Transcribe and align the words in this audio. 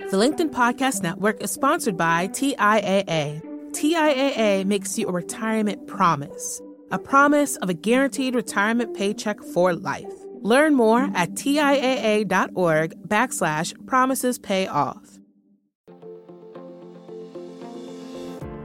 The 0.00 0.16
LinkedIn 0.16 0.50
Podcast 0.50 1.04
Network 1.04 1.40
is 1.40 1.52
sponsored 1.52 1.96
by 1.96 2.26
TIAA. 2.26 3.40
TIAA 3.70 4.64
makes 4.64 4.98
you 4.98 5.06
a 5.06 5.12
retirement 5.12 5.86
promise, 5.86 6.60
a 6.90 6.98
promise 6.98 7.54
of 7.58 7.68
a 7.68 7.74
guaranteed 7.74 8.34
retirement 8.34 8.96
paycheck 8.96 9.40
for 9.40 9.72
life. 9.72 10.12
Learn 10.40 10.74
more 10.74 11.08
at 11.14 11.34
TIAA.org 11.34 13.08
backslash 13.08 13.86
promises 13.86 14.36
pay 14.36 14.66
off. 14.66 15.20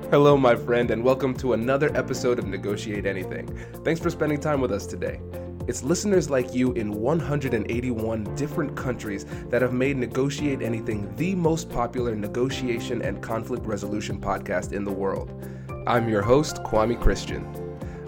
Hello, 0.09 0.35
my 0.35 0.55
friend, 0.55 0.89
and 0.89 1.03
welcome 1.03 1.35
to 1.35 1.53
another 1.53 1.95
episode 1.95 2.39
of 2.39 2.47
Negotiate 2.47 3.05
Anything. 3.05 3.55
Thanks 3.83 4.01
for 4.01 4.09
spending 4.09 4.39
time 4.39 4.61
with 4.61 4.71
us 4.71 4.87
today. 4.87 5.19
It's 5.69 5.83
listeners 5.83 6.31
like 6.31 6.55
you 6.55 6.71
in 6.71 6.91
181 6.91 8.23
different 8.33 8.75
countries 8.75 9.27
that 9.49 9.61
have 9.61 9.71
made 9.71 9.97
Negotiate 9.97 10.63
Anything 10.63 11.15
the 11.15 11.35
most 11.35 11.69
popular 11.69 12.15
negotiation 12.15 13.03
and 13.03 13.21
conflict 13.21 13.67
resolution 13.67 14.19
podcast 14.19 14.73
in 14.73 14.83
the 14.83 14.91
world. 14.91 15.47
I'm 15.85 16.09
your 16.09 16.23
host, 16.23 16.55
Kwame 16.63 16.99
Christian. 16.99 17.45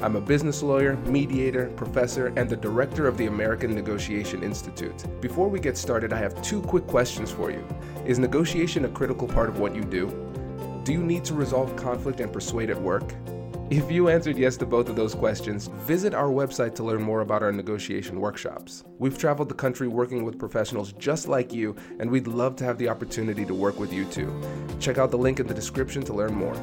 I'm 0.01 0.15
a 0.15 0.21
business 0.21 0.63
lawyer, 0.63 0.97
mediator, 1.05 1.67
professor, 1.75 2.33
and 2.35 2.49
the 2.49 2.57
director 2.57 3.05
of 3.05 3.15
the 3.15 3.27
American 3.27 3.75
Negotiation 3.75 4.41
Institute. 4.41 5.05
Before 5.21 5.47
we 5.47 5.59
get 5.59 5.77
started, 5.77 6.13
I 6.13 6.17
have 6.17 6.41
two 6.41 6.63
quick 6.63 6.87
questions 6.87 7.29
for 7.29 7.51
you. 7.51 7.63
Is 8.07 8.17
negotiation 8.17 8.85
a 8.85 8.89
critical 8.89 9.27
part 9.27 9.49
of 9.49 9.59
what 9.59 9.75
you 9.75 9.83
do? 9.83 10.07
Do 10.83 10.93
you 10.93 11.03
need 11.03 11.23
to 11.25 11.35
resolve 11.35 11.75
conflict 11.75 12.21
and 12.21 12.33
persuade 12.33 12.71
at 12.71 12.81
work? 12.81 13.13
If 13.71 13.89
you 13.89 14.09
answered 14.09 14.37
yes 14.37 14.57
to 14.57 14.65
both 14.65 14.89
of 14.89 14.97
those 14.97 15.15
questions, 15.15 15.67
visit 15.87 16.13
our 16.13 16.27
website 16.27 16.75
to 16.75 16.83
learn 16.83 17.01
more 17.01 17.21
about 17.21 17.41
our 17.41 17.53
negotiation 17.53 18.19
workshops. 18.19 18.83
We've 18.99 19.17
traveled 19.17 19.47
the 19.47 19.55
country 19.55 19.87
working 19.87 20.25
with 20.25 20.37
professionals 20.37 20.91
just 20.91 21.29
like 21.29 21.53
you, 21.53 21.77
and 21.97 22.11
we'd 22.11 22.27
love 22.27 22.57
to 22.57 22.65
have 22.65 22.77
the 22.77 22.89
opportunity 22.89 23.45
to 23.45 23.53
work 23.53 23.79
with 23.79 23.93
you 23.93 24.03
too. 24.03 24.29
Check 24.81 24.97
out 24.97 25.09
the 25.09 25.17
link 25.17 25.39
in 25.39 25.47
the 25.47 25.53
description 25.53 26.03
to 26.03 26.13
learn 26.13 26.33
more. 26.33 26.53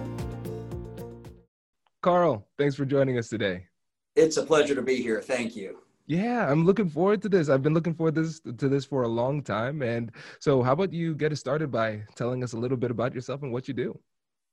Carl, 2.02 2.46
thanks 2.58 2.76
for 2.76 2.84
joining 2.84 3.16
us 3.16 3.30
today. 3.30 3.68
It's 4.14 4.36
a 4.36 4.42
pleasure 4.42 4.74
to 4.74 4.82
be 4.82 5.00
here. 5.00 5.22
Thank 5.22 5.56
you. 5.56 5.78
Yeah, 6.08 6.46
I'm 6.52 6.66
looking 6.66 6.90
forward 6.90 7.22
to 7.22 7.30
this. 7.30 7.48
I've 7.48 7.62
been 7.62 7.72
looking 7.72 7.94
forward 7.94 8.16
to 8.16 8.22
this, 8.24 8.40
to 8.40 8.68
this 8.68 8.84
for 8.84 9.04
a 9.04 9.08
long 9.08 9.42
time. 9.42 9.80
And 9.80 10.12
so, 10.40 10.62
how 10.62 10.72
about 10.72 10.92
you 10.92 11.14
get 11.14 11.32
us 11.32 11.40
started 11.40 11.70
by 11.70 12.02
telling 12.16 12.44
us 12.44 12.52
a 12.52 12.58
little 12.58 12.76
bit 12.76 12.90
about 12.90 13.14
yourself 13.14 13.42
and 13.42 13.50
what 13.50 13.66
you 13.66 13.72
do? 13.72 13.98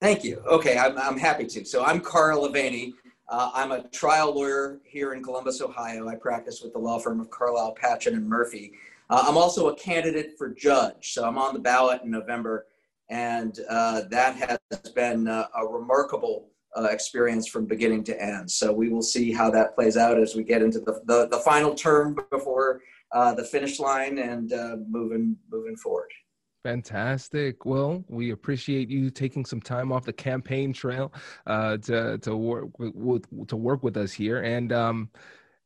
Thank 0.05 0.23
you. 0.23 0.39
Okay, 0.45 0.77
I'm, 0.77 0.95
I'm 0.99 1.17
happy 1.17 1.47
to. 1.47 1.65
So 1.65 1.83
I'm 1.83 1.99
Carl 1.99 2.47
Aveni. 2.47 2.93
Uh, 3.27 3.49
I'm 3.55 3.71
a 3.71 3.87
trial 3.87 4.35
lawyer 4.35 4.77
here 4.83 5.15
in 5.15 5.23
Columbus, 5.23 5.61
Ohio. 5.61 6.07
I 6.07 6.13
practice 6.13 6.61
with 6.61 6.73
the 6.73 6.77
law 6.77 6.99
firm 6.99 7.19
of 7.19 7.31
Carlile, 7.31 7.73
Patchen, 7.73 8.13
and 8.13 8.29
Murphy. 8.29 8.73
Uh, 9.09 9.25
I'm 9.27 9.35
also 9.35 9.69
a 9.69 9.75
candidate 9.75 10.37
for 10.37 10.49
judge, 10.49 11.13
so 11.13 11.25
I'm 11.25 11.39
on 11.39 11.55
the 11.55 11.59
ballot 11.59 12.03
in 12.03 12.11
November, 12.11 12.67
and 13.09 13.59
uh, 13.67 14.01
that 14.11 14.35
has 14.35 14.91
been 14.91 15.27
uh, 15.27 15.47
a 15.57 15.65
remarkable 15.65 16.49
uh, 16.77 16.83
experience 16.83 17.47
from 17.47 17.65
beginning 17.65 18.03
to 18.03 18.21
end. 18.21 18.51
So 18.51 18.71
we 18.71 18.89
will 18.89 19.01
see 19.01 19.31
how 19.31 19.49
that 19.49 19.73
plays 19.73 19.97
out 19.97 20.19
as 20.19 20.35
we 20.35 20.43
get 20.43 20.61
into 20.61 20.81
the, 20.81 21.01
the, 21.05 21.29
the 21.31 21.39
final 21.39 21.73
term 21.73 22.15
before 22.29 22.81
uh, 23.11 23.33
the 23.33 23.43
finish 23.43 23.79
line 23.79 24.19
and 24.19 24.53
moving 24.87 25.35
moving 25.49 25.75
forward. 25.77 26.11
Fantastic. 26.65 27.63
Well, 27.63 28.03
we 28.09 28.31
appreciate 28.31 28.89
you 28.89 29.11
taking 29.11 29.45
some 29.45 29.61
time 29.61 29.91
off 29.91 30.03
the 30.03 30.11
campaign 30.11 30.73
trail 30.73 31.13
uh, 31.45 31.77
to 31.77 32.17
to 32.17 32.35
work 32.35 32.69
with, 32.79 33.47
to 33.49 33.55
work 33.55 33.83
with 33.83 33.95
us 33.97 34.11
here, 34.11 34.41
and 34.41 34.73
um, 34.73 35.11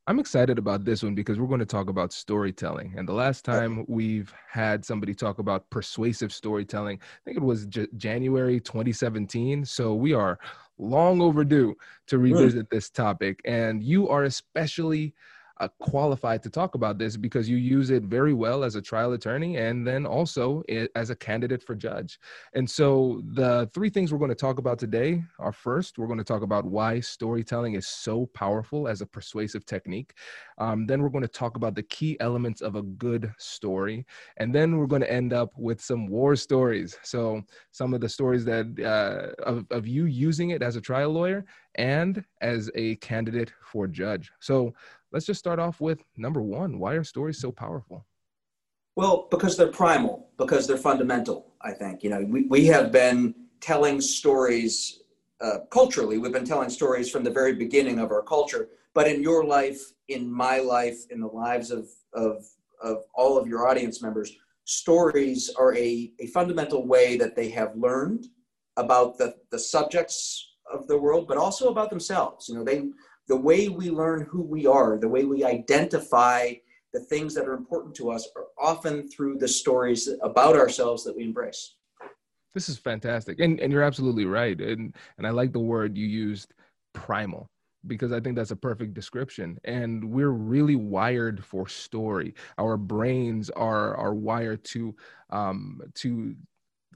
I'm 0.08 0.20
excited 0.20 0.58
about 0.58 0.84
this 0.84 1.02
one 1.02 1.16
because 1.16 1.40
we're 1.40 1.48
going 1.48 1.62
to 1.62 1.66
talk 1.66 1.88
about 1.88 2.12
storytelling. 2.12 2.96
And 2.98 3.08
the 3.08 3.14
last 3.14 3.46
time 3.46 3.86
we've 3.88 4.34
had 4.52 4.84
somebody 4.84 5.14
talk 5.14 5.40
about 5.40 5.70
persuasive 5.70 6.34
storytelling, 6.34 7.00
I 7.02 7.20
think 7.24 7.38
it 7.38 7.44
was 7.44 7.66
J- 7.68 7.88
January 7.96 8.60
2017. 8.60 9.64
So 9.64 9.94
we 9.94 10.12
are 10.14 10.38
long 10.80 11.22
overdue 11.22 11.76
to 12.08 12.18
revisit 12.18 12.70
this 12.70 12.90
topic, 12.90 13.40
and 13.46 13.82
you 13.82 14.10
are 14.10 14.26
especially 14.26 15.14
uh, 15.60 15.68
qualified 15.80 16.42
to 16.44 16.50
talk 16.50 16.76
about 16.76 16.98
this 16.98 17.18
because 17.18 17.50
you 17.50 17.58
use 17.58 17.90
it 17.90 18.04
very 18.04 18.34
well 18.34 18.64
as 18.64 18.76
a 18.76 18.82
trial 18.82 19.14
attorney 19.14 19.58
and 19.58 19.86
then 19.86 20.06
also 20.06 20.64
as 20.96 21.10
a 21.10 21.16
candidate 21.16 21.62
for 21.62 21.76
judge. 21.76 22.20
And 22.54 22.70
so 22.70 23.22
the 23.34 23.70
three 23.74 23.90
things 23.90 24.12
we're 24.12 24.20
going 24.20 24.30
to 24.30 24.36
talk 24.36 24.60
about 24.60 24.80
today 24.80 25.24
are 25.38 25.52
first, 25.52 25.98
we're 25.98 26.08
going 26.08 26.20
to 26.20 26.24
talk 26.24 26.42
about 26.42 26.66
why 26.66 27.00
storytelling 27.00 27.74
is 27.74 27.88
so 27.88 28.28
powerful 28.28 28.88
as 28.88 29.02
a 29.02 29.06
persuasive 29.06 29.66
technique. 29.66 30.14
Um, 30.58 30.86
then 30.86 31.02
we're 31.02 31.10
going 31.10 31.24
to 31.24 31.28
talk 31.28 31.56
about 31.56 31.76
the 31.76 31.84
key 31.84 32.18
elements 32.20 32.62
of 32.62 32.76
a 32.76 32.82
good 32.82 33.34
story. 33.38 34.06
And 34.38 34.54
then 34.54 34.78
we're 34.78 34.88
going 34.88 35.02
to 35.02 35.12
end 35.12 35.34
up 35.34 35.52
with 35.58 35.82
some 35.82 36.08
war 36.08 36.36
stories. 36.36 36.98
So 37.04 37.42
some 37.72 37.94
of 37.94 38.02
the 38.02 38.10
stories 38.10 38.46
that 38.46 38.68
uh, 38.80 39.42
of, 39.44 39.66
of 39.72 39.88
you 39.88 40.06
using 40.06 40.52
it 40.52 40.62
as 40.62 40.76
a 40.76 40.82
trial 40.82 41.12
lawyer 41.12 41.46
and 41.76 42.24
as 42.42 42.70
a 42.76 42.96
candidate 42.98 43.54
for 43.62 43.88
judge. 43.88 44.32
So 44.40 44.74
let's 45.12 45.26
just 45.26 45.40
start 45.40 45.60
off 45.60 45.82
with 45.82 46.04
number 46.18 46.42
one. 46.42 46.80
Why 46.80 46.94
are 46.94 47.04
stories 47.04 47.40
so 47.40 47.52
powerful? 47.52 48.06
Well, 48.96 49.28
because 49.32 49.56
they're 49.56 49.68
primal, 49.68 50.30
because 50.38 50.68
they're 50.68 50.78
fundamental, 50.78 51.54
I 51.62 51.72
think. 51.72 52.04
You 52.04 52.10
know, 52.10 52.26
we, 52.28 52.46
we 52.48 52.66
have 52.66 52.92
been 52.92 53.34
telling 53.62 54.02
stories 54.02 55.04
uh, 55.42 55.60
culturally, 55.72 56.18
we've 56.18 56.34
been 56.34 56.46
telling 56.46 56.70
stories 56.70 57.10
from 57.10 57.24
the 57.24 57.32
very 57.32 57.54
beginning 57.54 58.00
of 58.00 58.12
our 58.12 58.22
culture. 58.22 58.70
But 58.94 59.08
in 59.08 59.22
your 59.24 59.46
life, 59.46 59.80
in 60.10 60.30
my 60.30 60.60
life, 60.60 61.06
in 61.10 61.22
the 61.22 61.28
lives 61.28 61.72
of, 61.72 61.88
of, 62.14 62.46
of 62.82 63.04
all 63.14 63.38
of 63.38 63.48
your 63.48 63.68
audience 63.68 64.02
members, 64.02 64.36
stories 64.66 65.50
are 65.58 65.74
a, 65.76 66.12
a 66.20 66.28
fundamental 66.28 66.86
way 66.86 67.16
that 67.18 67.36
they 67.36 67.50
have 67.50 67.76
learned 67.76 68.28
about 68.76 69.18
the, 69.18 69.36
the 69.52 69.60
subjects 69.60 70.56
of 70.72 70.88
the 70.88 70.98
world, 70.98 71.28
but 71.28 71.38
also 71.38 71.70
about 71.70 71.90
themselves. 71.90 72.50
You 72.50 72.56
know, 72.56 72.64
they 72.64 72.90
the 73.30 73.36
way 73.36 73.70
we 73.70 73.90
learn 73.92 74.22
who 74.30 74.42
we 74.42 74.66
are, 74.66 74.98
the 74.98 75.08
way 75.08 75.24
we 75.24 75.46
identify 75.46 76.52
the 76.92 77.00
things 77.00 77.36
that 77.36 77.48
are 77.48 77.54
important 77.54 77.96
to 77.96 78.10
us 78.10 78.28
are 78.36 78.48
often 78.60 79.08
through 79.08 79.38
the 79.38 79.48
stories 79.48 80.10
about 80.24 80.56
ourselves 80.56 81.04
that 81.04 81.16
we 81.16 81.24
embrace. 81.24 81.76
This 82.56 82.68
is 82.68 82.80
fantastic. 82.80 83.40
And 83.40 83.60
and 83.60 83.72
you're 83.72 83.84
absolutely 83.84 84.26
right. 84.26 84.60
And 84.60 84.96
and 85.20 85.28
I 85.28 85.30
like 85.30 85.54
the 85.54 85.60
word 85.60 85.96
you 85.96 86.08
used 86.08 86.54
primal 86.94 87.48
because 87.86 88.12
I 88.12 88.20
think 88.20 88.36
that's 88.36 88.52
a 88.52 88.56
perfect 88.56 88.96
description. 88.96 89.60
And 89.64 90.04
we're 90.12 90.32
really 90.32 90.76
wired 90.76 91.46
for 91.46 91.68
story. 91.68 92.34
Our 92.58 92.76
brains 92.76 93.52
are 93.52 93.96
are 93.96 94.16
wired 94.16 94.64
to 94.66 94.96
um, 95.30 95.80
to 95.96 96.36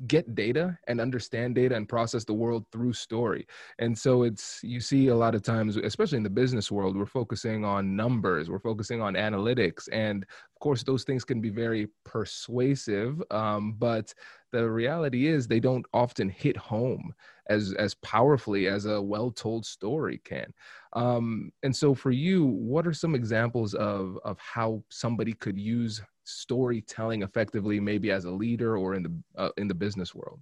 get 0.07 0.33
data 0.35 0.77
and 0.87 0.99
understand 0.99 1.55
data 1.55 1.75
and 1.75 1.87
process 1.87 2.23
the 2.23 2.33
world 2.33 2.65
through 2.71 2.93
story. 2.93 3.45
And 3.79 3.97
so 3.97 4.23
it's, 4.23 4.59
you 4.63 4.79
see 4.79 5.07
a 5.09 5.15
lot 5.15 5.35
of 5.35 5.43
times, 5.43 5.77
especially 5.77 6.17
in 6.17 6.23
the 6.23 6.29
business 6.29 6.71
world, 6.71 6.97
we're 6.97 7.05
focusing 7.05 7.63
on 7.63 7.95
numbers, 7.95 8.49
we're 8.49 8.59
focusing 8.59 9.01
on 9.01 9.13
analytics. 9.13 9.87
And 9.91 10.23
of 10.23 10.59
course, 10.59 10.83
those 10.83 11.03
things 11.03 11.23
can 11.23 11.41
be 11.41 11.49
very 11.49 11.87
persuasive, 12.05 13.21
um, 13.31 13.73
but 13.77 14.13
the 14.51 14.69
reality 14.69 15.27
is 15.27 15.47
they 15.47 15.59
don't 15.59 15.85
often 15.93 16.29
hit 16.29 16.57
home 16.57 17.13
as, 17.47 17.73
as 17.73 17.93
powerfully 17.95 18.67
as 18.67 18.85
a 18.85 19.01
well 19.01 19.29
told 19.31 19.65
story 19.65 20.21
can. 20.23 20.53
Um, 20.93 21.51
and 21.63 21.75
so 21.75 21.93
for 21.93 22.11
you, 22.11 22.45
what 22.45 22.87
are 22.87 22.93
some 22.93 23.15
examples 23.15 23.73
of, 23.73 24.17
of 24.23 24.39
how 24.39 24.83
somebody 24.89 25.33
could 25.33 25.57
use 25.57 26.01
storytelling 26.23 27.23
effectively, 27.23 27.79
maybe 27.79 28.11
as 28.11 28.25
a 28.25 28.31
leader 28.31 28.77
or 28.77 28.95
in 28.95 29.03
the 29.03 29.13
uh, 29.35 29.49
in 29.57 29.67
the 29.67 29.73
business 29.73 30.13
world? 30.13 30.39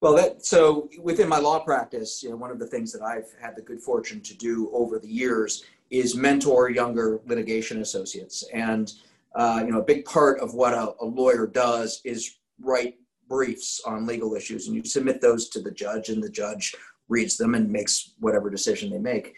Well, 0.00 0.14
that 0.16 0.44
so 0.44 0.90
within 1.02 1.28
my 1.28 1.38
law 1.38 1.60
practice, 1.60 2.22
you 2.22 2.30
know, 2.30 2.36
one 2.36 2.50
of 2.50 2.58
the 2.58 2.66
things 2.66 2.92
that 2.92 3.02
I've 3.02 3.28
had 3.40 3.56
the 3.56 3.62
good 3.62 3.80
fortune 3.80 4.20
to 4.22 4.36
do 4.36 4.70
over 4.72 4.98
the 4.98 5.08
years 5.08 5.64
is 5.90 6.16
mentor 6.16 6.70
younger 6.70 7.20
litigation 7.26 7.80
associates, 7.80 8.44
and 8.52 8.92
uh, 9.34 9.62
you 9.64 9.72
know, 9.72 9.80
a 9.80 9.84
big 9.84 10.04
part 10.04 10.40
of 10.40 10.54
what 10.54 10.74
a, 10.74 10.94
a 11.00 11.04
lawyer 11.04 11.46
does 11.46 12.00
is 12.04 12.36
write 12.60 12.96
briefs 13.28 13.80
on 13.86 14.06
legal 14.06 14.34
issues, 14.34 14.66
and 14.66 14.76
you 14.76 14.84
submit 14.84 15.20
those 15.20 15.48
to 15.48 15.60
the 15.60 15.70
judge, 15.70 16.08
and 16.08 16.22
the 16.22 16.30
judge 16.30 16.74
reads 17.08 17.36
them 17.36 17.54
and 17.54 17.70
makes 17.70 18.12
whatever 18.20 18.50
decision 18.50 18.90
they 18.90 18.98
make. 18.98 19.34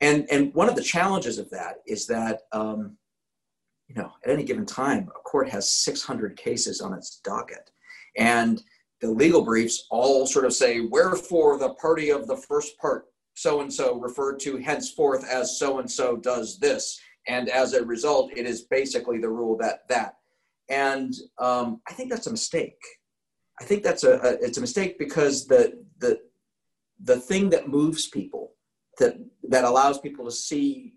And 0.00 0.26
and 0.30 0.54
one 0.54 0.68
of 0.68 0.76
the 0.76 0.82
challenges 0.82 1.38
of 1.38 1.50
that 1.50 1.76
is 1.86 2.06
that 2.06 2.42
um, 2.52 2.96
you 3.88 3.94
know, 3.94 4.12
at 4.24 4.30
any 4.30 4.44
given 4.44 4.66
time, 4.66 5.08
a 5.08 5.20
court 5.20 5.48
has 5.48 5.72
600 5.72 6.36
cases 6.36 6.80
on 6.80 6.92
its 6.92 7.20
docket. 7.24 7.70
And 8.16 8.62
the 9.00 9.10
legal 9.10 9.42
briefs 9.42 9.86
all 9.90 10.26
sort 10.26 10.44
of 10.44 10.52
say, 10.52 10.80
wherefore 10.80 11.58
the 11.58 11.74
party 11.74 12.10
of 12.10 12.26
the 12.26 12.36
first 12.36 12.78
part, 12.78 13.06
so 13.34 13.60
and 13.60 13.72
so, 13.72 14.00
referred 14.00 14.40
to 14.40 14.56
henceforth 14.56 15.24
as 15.24 15.58
so 15.58 15.78
and 15.78 15.90
so 15.90 16.16
does 16.16 16.58
this. 16.58 17.00
And 17.28 17.48
as 17.48 17.72
a 17.72 17.84
result, 17.84 18.32
it 18.36 18.46
is 18.46 18.62
basically 18.62 19.18
the 19.18 19.28
rule 19.28 19.56
that 19.58 19.86
that. 19.88 20.16
And 20.68 21.14
um, 21.38 21.80
I 21.88 21.92
think 21.92 22.10
that's 22.10 22.26
a 22.26 22.32
mistake. 22.32 22.80
I 23.60 23.64
think 23.64 23.84
that's 23.84 24.02
a, 24.02 24.18
a 24.18 24.32
it's 24.44 24.58
a 24.58 24.60
mistake 24.60 24.98
because 24.98 25.46
the 25.46 25.84
the 25.98 26.20
the 27.04 27.20
thing 27.20 27.48
that 27.50 27.68
moves 27.68 28.08
people 28.08 28.54
that 28.98 29.16
that 29.48 29.64
allows 29.64 30.00
people 30.00 30.24
to 30.24 30.32
see 30.32 30.94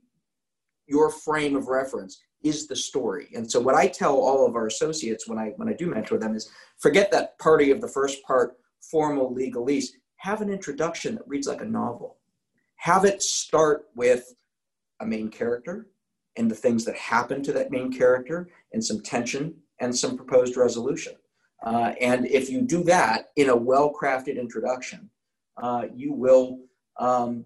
your 0.88 1.12
frame 1.12 1.56
of 1.56 1.68
reference 1.68 2.20
is 2.44 2.68
the 2.68 2.76
story. 2.76 3.30
And 3.36 3.50
so 3.50 3.60
what 3.60 3.76
I 3.76 3.88
tell 3.88 4.16
all 4.18 4.46
of 4.46 4.56
our 4.56 4.68
associates 4.68 5.28
when 5.28 5.38
I 5.38 5.54
when 5.58 5.70
I 5.70 5.74
do 5.74 5.88
mentor 5.88 6.18
them 6.18 6.36
is 6.36 6.50
forget 6.80 7.12
that 7.12 7.38
party 7.40 7.72
of 7.72 7.82
the 7.82 7.88
first 7.88 8.24
part, 8.24 8.58
formal 8.82 9.34
legalese. 9.34 9.88
Have 10.18 10.42
an 10.42 10.52
introduction 10.52 11.16
that 11.16 11.28
reads 11.28 11.48
like 11.48 11.62
a 11.62 11.66
novel. 11.66 12.18
Have 12.76 13.06
it 13.06 13.22
start 13.22 13.86
with 13.96 14.34
a 15.00 15.06
main 15.06 15.30
character 15.30 15.88
and 16.38 16.50
the 16.50 16.56
things 16.56 16.86
that 16.86 16.96
happen 16.96 17.44
to 17.44 17.54
that 17.54 17.72
main 17.72 17.92
character 17.92 18.50
and 18.72 18.84
some 18.84 19.02
tension 19.02 19.56
and 19.80 19.96
some 19.96 20.16
proposed 20.16 20.56
resolution. 20.56 21.14
Uh, 21.64 21.94
and 22.00 22.26
if 22.28 22.50
you 22.50 22.62
do 22.62 22.84
that 22.84 23.32
in 23.36 23.50
a 23.50 23.56
well-crafted 23.56 24.40
introduction, 24.40 25.10
uh, 25.62 25.84
you 25.94 26.14
will 26.14 26.60
um, 27.00 27.46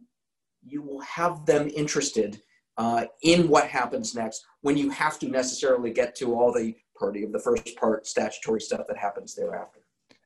you 0.68 0.82
will 0.82 1.02
have 1.02 1.46
them 1.46 1.70
interested 1.76 2.42
uh, 2.78 3.06
in 3.22 3.48
what 3.48 3.68
happens 3.68 4.16
next 4.16 4.44
when 4.66 4.76
you 4.76 4.90
have 4.90 5.20
to 5.20 5.28
necessarily 5.28 5.92
get 5.92 6.16
to 6.16 6.34
all 6.34 6.52
the 6.52 6.74
party 6.98 7.24
of 7.24 7.32
the 7.32 7.38
first 7.38 7.76
part 7.76 8.08
statutory 8.08 8.60
stuff 8.60 8.88
that 8.88 8.98
happens 8.98 9.36
thereafter. 9.36 9.82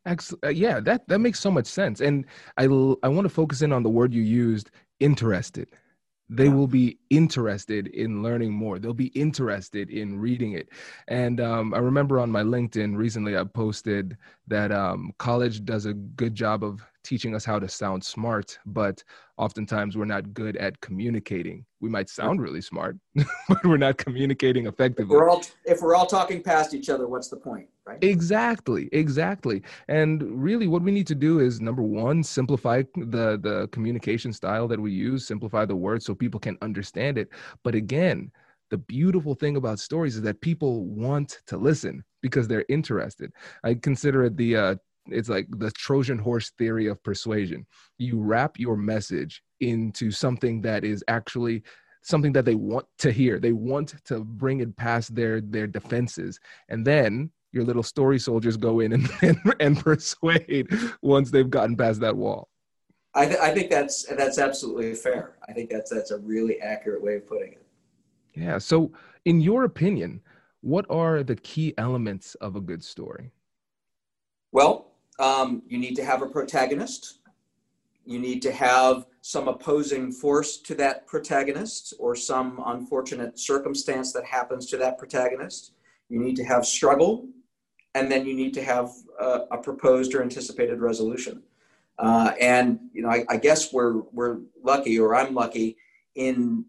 Excellent. 0.06 0.46
Uh, 0.46 0.48
yeah, 0.48 0.80
that 0.80 1.06
that 1.10 1.20
makes 1.20 1.42
so 1.42 1.52
much 1.52 1.66
sense. 1.66 2.00
And 2.00 2.26
I 2.56 2.64
I 3.04 3.10
want 3.10 3.26
to 3.26 3.30
focus 3.30 3.64
in 3.64 3.74
on 3.74 3.84
the 3.84 3.90
word 3.90 4.14
you 4.14 4.22
used, 4.22 4.72
interested 5.02 5.68
they 6.30 6.46
yeah. 6.46 6.54
will 6.54 6.68
be 6.68 7.00
interested 7.10 7.88
in 7.88 8.22
learning 8.22 8.54
more 8.54 8.78
they'll 8.78 8.94
be 8.94 9.08
interested 9.08 9.90
in 9.90 10.20
reading 10.20 10.54
it 10.54 10.70
and 11.08 11.42
um, 11.42 11.74
i 11.74 11.80
remember 11.80 12.20
on 12.20 12.30
my 12.30 12.44
linkedin 12.44 12.96
recently 12.96 13.36
i 13.36 13.44
posted 13.44 14.16
that 14.48 14.72
um, 14.72 15.12
college 15.18 15.66
does 15.66 15.86
a 15.86 15.94
good 15.94 16.36
job 16.36 16.64
of 16.64 16.86
teaching 17.10 17.34
us 17.34 17.44
how 17.44 17.58
to 17.58 17.68
sound 17.68 18.04
smart 18.04 18.60
but 18.68 19.04
oftentimes 19.38 19.98
we're 19.98 20.06
not 20.06 20.32
good 20.32 20.56
at 20.58 20.80
communicating. 20.80 21.66
We 21.80 21.90
might 21.90 22.08
sound 22.08 22.40
really 22.40 22.62
smart 22.62 22.98
but 23.50 23.66
we're 23.66 23.78
not 23.78 23.98
communicating 23.98 24.68
effectively. 24.68 25.16
if 25.16 25.20
we're 25.20 25.30
all 25.30 25.44
if 25.66 25.82
we're 25.82 25.96
all 25.96 26.06
talking 26.06 26.44
past 26.44 26.76
each 26.76 26.88
other 26.88 27.08
what's 27.08 27.28
the 27.28 27.36
point 27.38 27.68
right? 27.88 27.98
Exactly 28.04 28.90
exactly. 28.92 29.64
And 29.88 30.22
really 30.22 30.68
what 30.68 30.84
we 30.84 30.92
need 30.92 31.08
to 31.08 31.16
do 31.16 31.40
is 31.40 31.60
number 31.60 31.82
one 31.82 32.22
simplify 32.22 32.84
the 32.96 33.40
the 33.42 33.68
communication 33.72 34.32
style 34.32 34.68
that 34.68 34.80
we 34.80 34.92
use 34.92 35.26
simplify 35.26 35.66
the 35.66 35.76
words 35.76 36.06
so 36.06 36.14
people 36.14 36.40
can 36.40 36.60
understand 36.62 37.18
it. 37.18 37.30
But 37.64 37.74
again 37.74 38.32
the 38.70 38.78
beautiful 38.78 39.34
thing 39.34 39.56
about 39.56 39.80
stories 39.80 40.16
is 40.16 40.22
that 40.22 40.42
people 40.42 40.86
want 40.86 41.40
to 41.48 41.58
listen 41.58 42.04
because 42.22 42.48
they're 42.48 42.66
interested. 42.70 43.32
I 43.64 43.74
consider 43.74 44.26
it 44.26 44.38
the 44.38 44.56
uh, 44.56 44.76
it's 45.12 45.30
like 45.30 45.48
the 45.58 45.72
Trojan 45.72 46.18
horse 46.18 46.52
theory 46.58 46.88
of 46.88 47.02
persuasion. 47.04 47.66
You 47.98 48.20
wrap 48.20 48.60
your 48.60 48.78
message 48.78 49.42
into 49.60 50.12
something 50.12 50.62
that 50.62 50.84
is 50.84 51.04
actually 51.08 51.64
something 52.02 52.32
that 52.34 52.46
they 52.46 52.56
want 52.56 52.86
to 53.00 53.12
hear. 53.12 53.40
They 53.40 53.52
want 53.52 53.96
to 54.06 54.24
bring 54.24 54.62
it 54.62 54.76
past 54.76 55.16
their 55.16 55.42
their 55.42 55.68
defenses, 55.68 56.40
and 56.70 56.86
then 56.86 57.32
your 57.52 57.64
little 57.64 57.84
story 57.84 58.20
soldiers 58.20 58.58
go 58.58 58.80
in 58.80 58.94
and 58.94 59.10
and, 59.22 59.38
and 59.60 59.80
persuade 59.80 60.68
once 61.02 61.32
they've 61.32 61.50
gotten 61.50 61.76
past 61.76 62.00
that 62.02 62.16
wall. 62.16 62.50
I, 63.16 63.26
th- 63.26 63.40
I 63.40 63.54
think 63.54 63.70
that's 63.70 64.04
that's 64.04 64.38
absolutely 64.38 64.94
fair. 64.94 65.38
I 65.48 65.54
think 65.54 65.70
that's 65.70 65.90
that's 65.92 66.12
a 66.12 66.20
really 66.20 66.62
accurate 66.62 67.04
way 67.04 67.16
of 67.16 67.28
putting 67.28 67.54
it. 67.54 67.66
Yeah. 68.36 68.60
So, 68.60 68.92
in 69.26 69.42
your 69.42 69.64
opinion, 69.64 70.22
what 70.62 70.86
are 70.90 71.24
the 71.24 71.36
key 71.36 71.74
elements 71.78 72.36
of 72.36 72.56
a 72.56 72.62
good 72.62 72.84
story? 72.84 73.32
Well, 74.52 74.89
um, 75.20 75.62
you 75.68 75.78
need 75.78 75.96
to 75.96 76.06
have 76.06 76.22
a 76.22 76.28
protagonist. 76.28 77.20
You 78.06 78.20
need 78.20 78.42
to 78.44 78.52
have 78.52 79.06
some 79.22 79.48
opposing 79.48 80.12
force 80.12 80.58
to 80.58 80.76
that 80.76 81.06
protagonist 81.06 81.94
or 82.00 82.16
some 82.16 82.64
unfortunate 82.66 83.38
circumstance 83.38 84.14
that 84.14 84.26
happens 84.26 84.68
to 84.68 84.78
that 84.78 84.98
protagonist. 84.98 85.74
You 86.08 86.20
need 86.20 86.36
to 86.38 86.44
have 86.46 86.66
struggle, 86.66 87.28
and 87.94 88.12
then 88.12 88.26
you 88.26 88.34
need 88.34 88.54
to 88.56 88.64
have 88.64 88.90
a, 89.20 89.42
a 89.52 89.58
proposed 89.58 90.16
or 90.16 90.24
anticipated 90.24 90.80
resolution. 90.80 91.44
Uh, 92.00 92.32
and 92.40 92.80
you 92.94 93.02
know, 93.02 93.10
I, 93.10 93.26
I, 93.30 93.38
guess 93.38 93.74
we're 93.74 94.04
we're 94.14 94.40
lucky, 94.64 94.98
or 94.98 95.14
I'm 95.16 95.34
lucky, 95.34 95.76
in 96.16 96.66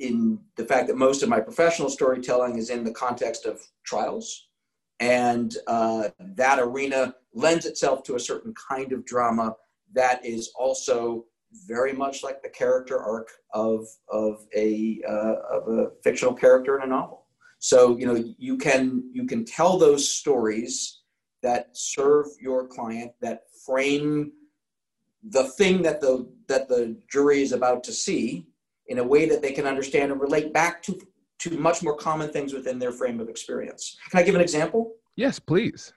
in 0.00 0.40
the 0.56 0.64
fact 0.64 0.88
that 0.88 0.96
most 0.96 1.22
of 1.22 1.28
my 1.28 1.38
professional 1.38 1.88
storytelling 1.88 2.58
is 2.58 2.68
in 2.68 2.82
the 2.82 2.90
context 2.90 3.46
of 3.46 3.60
trials 3.84 4.48
and 5.02 5.56
uh, 5.66 6.08
that 6.20 6.58
arena 6.60 7.14
lends 7.34 7.66
itself 7.66 8.02
to 8.04 8.16
a 8.16 8.20
certain 8.20 8.54
kind 8.54 8.92
of 8.92 9.04
drama 9.04 9.56
that 9.92 10.24
is 10.24 10.52
also 10.56 11.24
very 11.66 11.92
much 11.92 12.22
like 12.22 12.42
the 12.42 12.48
character 12.48 12.98
arc 12.98 13.28
of 13.52 13.86
of 14.08 14.46
a 14.56 15.00
uh, 15.06 15.34
of 15.50 15.68
a 15.68 15.90
fictional 16.02 16.34
character 16.34 16.76
in 16.76 16.82
a 16.82 16.86
novel. 16.86 17.26
So 17.58 17.96
you 17.98 18.06
know 18.06 18.34
you 18.38 18.56
can 18.56 19.10
you 19.12 19.26
can 19.26 19.44
tell 19.44 19.78
those 19.78 20.08
stories 20.08 21.00
that 21.42 21.68
serve 21.72 22.26
your 22.40 22.66
client 22.66 23.12
that 23.20 23.42
frame 23.66 24.32
the 25.30 25.44
thing 25.44 25.82
that 25.82 26.00
the 26.00 26.28
that 26.48 26.68
the 26.68 26.96
jury 27.10 27.42
is 27.42 27.52
about 27.52 27.84
to 27.84 27.92
see 27.92 28.46
in 28.88 28.98
a 28.98 29.04
way 29.04 29.28
that 29.28 29.42
they 29.42 29.52
can 29.52 29.66
understand 29.66 30.10
and 30.10 30.20
relate 30.20 30.52
back 30.52 30.82
to 30.82 30.98
to 31.38 31.58
much 31.58 31.82
more 31.82 31.96
common 31.96 32.30
things 32.30 32.52
within 32.52 32.78
their 32.78 32.92
frame 32.92 33.20
of 33.20 33.28
experience. 33.28 33.96
Can 34.10 34.20
I 34.20 34.22
give 34.22 34.34
an 34.34 34.40
example? 34.40 34.94
Yes, 35.16 35.38
please. 35.38 35.92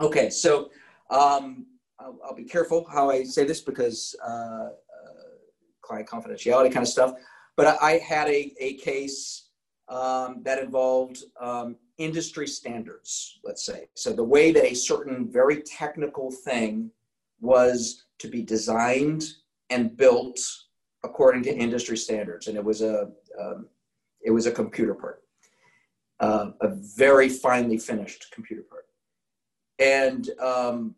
Okay, 0.00 0.30
so 0.30 0.70
um, 1.10 1.66
I'll, 1.98 2.18
I'll, 2.24 2.34
be 2.34 2.44
careful 2.44 2.86
how 2.90 3.10
I 3.10 3.24
say 3.24 3.44
this 3.44 3.60
because 3.60 4.14
uh, 4.22 4.68
uh, 4.68 4.70
client 5.80 6.08
confidentiality 6.08 6.72
kind 6.72 6.82
of 6.82 6.88
stuff. 6.88 7.14
But 7.56 7.66
I, 7.66 7.92
I 7.94 7.98
had 7.98 8.28
a, 8.28 8.52
a 8.58 8.74
case 8.74 9.48
um, 9.88 10.42
that 10.42 10.58
involved 10.58 11.18
um, 11.40 11.76
industry 11.96 12.46
standards, 12.46 13.38
let's 13.44 13.64
say. 13.64 13.88
So 13.94 14.12
the 14.12 14.24
way 14.24 14.52
that 14.52 14.64
a 14.64 14.74
certain 14.74 15.30
very 15.30 15.62
technical 15.62 16.30
thing 16.30 16.90
was 17.40 18.04
to 18.18 18.28
be 18.28 18.42
designed 18.42 19.24
and 19.70 19.96
built 19.96 20.38
according 21.04 21.42
to 21.44 21.54
industry 21.54 21.96
standards, 21.96 22.48
and 22.48 22.56
it 22.56 22.64
was 22.64 22.82
a 22.82 23.10
um, 23.40 23.68
it 24.22 24.30
was 24.30 24.46
a 24.46 24.50
computer 24.50 24.94
part 24.94 25.22
uh, 26.20 26.50
a 26.60 26.68
very 26.68 27.28
finely 27.28 27.78
finished 27.78 28.30
computer 28.32 28.62
part. 28.62 28.85
And 29.78 30.30
um, 30.40 30.94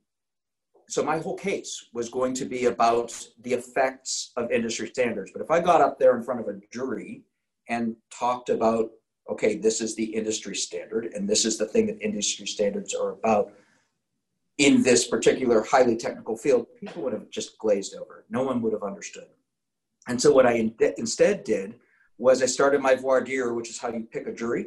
so 0.89 1.05
my 1.05 1.19
whole 1.19 1.37
case 1.37 1.89
was 1.93 2.09
going 2.09 2.35
to 2.35 2.45
be 2.45 2.67
about 2.67 3.13
the 3.43 3.53
effects 3.53 4.33
of 4.37 4.51
industry 4.51 4.89
standards. 4.89 5.31
But 5.33 5.43
if 5.43 5.51
I 5.51 5.61
got 5.61 5.81
up 5.81 5.99
there 5.99 6.17
in 6.17 6.23
front 6.23 6.41
of 6.41 6.49
a 6.49 6.59
jury 6.73 7.23
and 7.69 7.97
talked 8.11 8.49
about, 8.49 8.91
okay, 9.31 9.57
this 9.57 9.81
is 9.81 9.95
the 9.95 10.05
industry 10.05 10.57
standard, 10.57 11.07
and 11.15 11.29
this 11.29 11.45
is 11.45 11.59
the 11.59 11.67
thing 11.67 11.87
that 11.87 12.01
industry 12.01 12.47
standards 12.47 12.95
are 12.95 13.11
about 13.11 13.53
in 14.59 14.83
this 14.83 15.07
particular 15.07 15.63
highly 15.63 15.97
technical 15.97 16.37
field, 16.37 16.67
people 16.81 17.03
would 17.03 17.13
have 17.13 17.31
just 17.31 17.57
glazed 17.59 17.95
over. 17.95 18.25
No 18.29 18.43
one 18.43 18.61
would 18.63 18.73
have 18.73 18.83
understood. 18.83 19.29
And 20.09 20.21
so 20.21 20.33
what 20.33 20.47
I 20.47 20.55
in- 20.55 20.75
instead 20.97 21.45
did 21.45 21.75
was 22.19 22.43
I 22.43 22.47
started 22.47 22.81
my 22.81 22.97
voir 22.97 23.23
dire, 23.23 23.55
which 23.55 23.71
is 23.71 23.79
how 23.79 23.89
you 23.89 24.09
pick 24.11 24.27
a 24.27 24.33
jury 24.33 24.67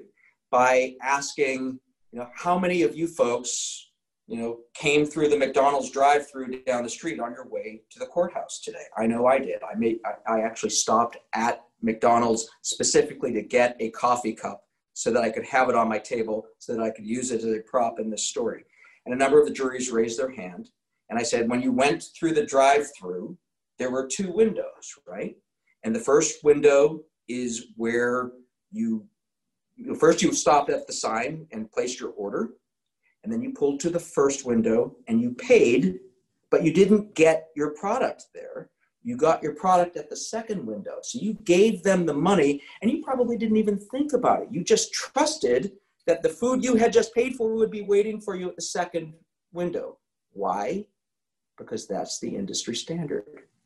by 0.49 0.95
asking, 1.01 1.79
you 2.11 2.19
know, 2.19 2.29
how 2.33 2.57
many 2.57 2.83
of 2.83 2.95
you 2.95 3.07
folks, 3.07 3.90
you 4.31 4.37
know, 4.37 4.59
came 4.73 5.05
through 5.05 5.27
the 5.27 5.37
McDonald's 5.37 5.91
drive-through 5.91 6.63
down 6.63 6.83
the 6.83 6.89
street 6.89 7.19
on 7.19 7.33
your 7.33 7.49
way 7.49 7.81
to 7.89 7.99
the 7.99 8.05
courthouse 8.05 8.61
today? 8.61 8.85
I 8.97 9.05
know 9.05 9.27
I 9.27 9.37
did. 9.37 9.61
I 9.61 9.77
made. 9.77 9.99
I, 10.05 10.35
I 10.35 10.41
actually 10.41 10.69
stopped 10.69 11.17
at 11.35 11.65
McDonald's 11.81 12.47
specifically 12.61 13.33
to 13.33 13.41
get 13.41 13.75
a 13.81 13.89
coffee 13.89 14.33
cup 14.33 14.63
so 14.93 15.11
that 15.11 15.21
I 15.21 15.31
could 15.31 15.45
have 15.45 15.67
it 15.67 15.75
on 15.75 15.89
my 15.89 15.99
table 15.99 16.45
so 16.59 16.73
that 16.73 16.81
I 16.81 16.91
could 16.91 17.05
use 17.05 17.31
it 17.31 17.43
as 17.43 17.53
a 17.53 17.59
prop 17.59 17.99
in 17.99 18.09
this 18.09 18.23
story. 18.23 18.63
And 19.05 19.13
a 19.13 19.17
number 19.17 19.37
of 19.37 19.45
the 19.45 19.53
juries 19.53 19.91
raised 19.91 20.17
their 20.17 20.31
hand. 20.31 20.69
And 21.09 21.19
I 21.19 21.23
said, 21.23 21.49
when 21.49 21.61
you 21.61 21.73
went 21.73 22.05
through 22.17 22.33
the 22.33 22.45
drive 22.45 22.87
through, 22.97 23.37
there 23.79 23.91
were 23.91 24.07
two 24.07 24.31
windows, 24.31 24.95
right? 25.05 25.35
And 25.83 25.93
the 25.93 25.99
first 25.99 26.41
window 26.41 27.01
is 27.27 27.67
where 27.75 28.31
you 28.71 29.05
first 29.99 30.21
you 30.21 30.31
stopped 30.31 30.69
at 30.69 30.87
the 30.87 30.93
sign 30.93 31.47
and 31.51 31.69
placed 31.69 31.99
your 31.99 32.11
order, 32.11 32.51
and 33.23 33.31
then 33.31 33.41
you 33.41 33.51
pulled 33.53 33.79
to 33.81 33.89
the 33.89 33.99
first 33.99 34.45
window 34.45 34.95
and 35.07 35.21
you 35.21 35.31
paid, 35.31 35.99
but 36.49 36.63
you 36.63 36.73
didn't 36.73 37.15
get 37.15 37.47
your 37.55 37.71
product 37.71 38.25
there. 38.33 38.69
You 39.03 39.17
got 39.17 39.41
your 39.41 39.55
product 39.55 39.97
at 39.97 40.09
the 40.09 40.15
second 40.15 40.65
window. 40.65 40.97
So 41.01 41.19
you 41.19 41.33
gave 41.43 41.83
them 41.83 42.05
the 42.05 42.13
money 42.13 42.61
and 42.81 42.91
you 42.91 43.03
probably 43.03 43.37
didn't 43.37 43.57
even 43.57 43.77
think 43.77 44.13
about 44.13 44.43
it. 44.43 44.49
You 44.51 44.63
just 44.63 44.93
trusted 44.93 45.73
that 46.07 46.21
the 46.23 46.29
food 46.29 46.63
you 46.63 46.75
had 46.75 46.93
just 46.93 47.13
paid 47.13 47.35
for 47.35 47.53
would 47.55 47.71
be 47.71 47.81
waiting 47.81 48.21
for 48.21 48.35
you 48.35 48.49
at 48.49 48.55
the 48.55 48.61
second 48.61 49.13
window. 49.53 49.97
Why? 50.33 50.85
Because 51.57 51.87
that's 51.87 52.19
the 52.19 52.35
industry 52.35 52.75
standard. 52.75 53.23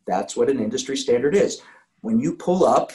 That's 0.08 0.36
what 0.36 0.50
an 0.50 0.60
industry 0.60 0.98
standard 0.98 1.36
is. 1.36 1.62
When 2.02 2.20
you 2.20 2.36
pull 2.36 2.66
up 2.66 2.92